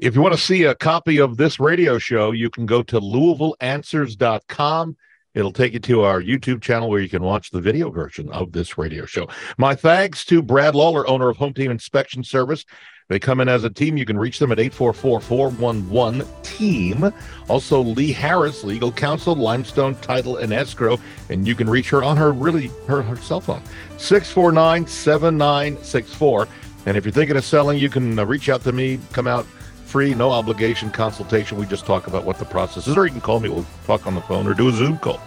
If 0.00 0.14
you 0.14 0.22
want 0.22 0.34
to 0.34 0.40
see 0.40 0.64
a 0.64 0.74
copy 0.74 1.20
of 1.20 1.36
this 1.36 1.60
radio 1.60 1.98
show, 1.98 2.30
you 2.30 2.48
can 2.48 2.64
go 2.64 2.82
to 2.84 2.98
LouisvilleAnswers.com. 2.98 4.96
It'll 5.34 5.52
take 5.52 5.74
you 5.74 5.78
to 5.80 6.04
our 6.04 6.22
YouTube 6.22 6.62
channel 6.62 6.88
where 6.88 7.02
you 7.02 7.08
can 7.10 7.22
watch 7.22 7.50
the 7.50 7.60
video 7.60 7.90
version 7.90 8.30
of 8.30 8.52
this 8.52 8.78
radio 8.78 9.04
show. 9.04 9.28
My 9.58 9.74
thanks 9.74 10.24
to 10.24 10.40
Brad 10.40 10.74
Lawler, 10.74 11.06
owner 11.06 11.28
of 11.28 11.36
Home 11.36 11.52
Team 11.52 11.70
Inspection 11.70 12.24
Service. 12.24 12.64
They 13.10 13.18
come 13.18 13.40
in 13.40 13.50
as 13.50 13.64
a 13.64 13.68
team. 13.68 13.98
You 13.98 14.06
can 14.06 14.16
reach 14.16 14.38
them 14.38 14.52
at 14.52 14.58
844 14.58 15.20
411 15.20 16.26
TEAM. 16.44 17.12
Also, 17.48 17.82
Lee 17.82 18.12
Harris, 18.12 18.64
legal 18.64 18.90
counsel, 18.90 19.34
Limestone 19.34 19.96
Title 19.96 20.38
and 20.38 20.50
Escrow. 20.50 20.98
And 21.28 21.46
you 21.46 21.54
can 21.54 21.68
reach 21.68 21.90
her 21.90 22.02
on 22.02 22.16
her 22.16 22.32
really 22.32 22.68
her, 22.86 23.02
her 23.02 23.16
cell 23.16 23.42
phone, 23.42 23.62
649 23.98 24.86
7964. 24.86 26.48
And 26.86 26.96
if 26.96 27.04
you're 27.04 27.12
thinking 27.12 27.36
of 27.36 27.44
selling, 27.44 27.78
you 27.78 27.90
can 27.90 28.18
uh, 28.18 28.24
reach 28.24 28.48
out 28.48 28.62
to 28.62 28.72
me, 28.72 28.98
come 29.12 29.26
out 29.26 29.46
free, 29.90 30.14
no 30.14 30.30
obligation 30.30 30.90
consultation. 30.90 31.58
We 31.58 31.66
just 31.66 31.84
talk 31.84 32.06
about 32.06 32.24
what 32.24 32.38
the 32.38 32.44
process 32.44 32.86
is, 32.86 32.96
or 32.96 33.06
you 33.06 33.12
can 33.12 33.20
call 33.20 33.40
me. 33.40 33.48
We'll 33.48 33.66
talk 33.86 34.06
on 34.06 34.14
the 34.14 34.20
phone 34.22 34.46
or 34.46 34.54
do 34.54 34.68
a 34.68 34.72
Zoom 34.72 34.98
call. 34.98 35.20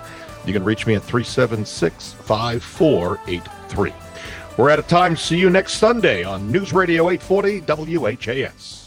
You 0.45 0.53
can 0.53 0.63
reach 0.63 0.87
me 0.87 0.95
at 0.95 1.03
376 1.03 2.13
5483. 2.13 3.93
We're 4.57 4.69
out 4.69 4.79
of 4.79 4.87
time. 4.87 5.17
See 5.17 5.37
you 5.37 5.49
next 5.49 5.73
Sunday 5.73 6.23
on 6.23 6.51
News 6.51 6.73
Radio 6.73 7.09
840 7.09 7.97
WHAS. 7.97 8.82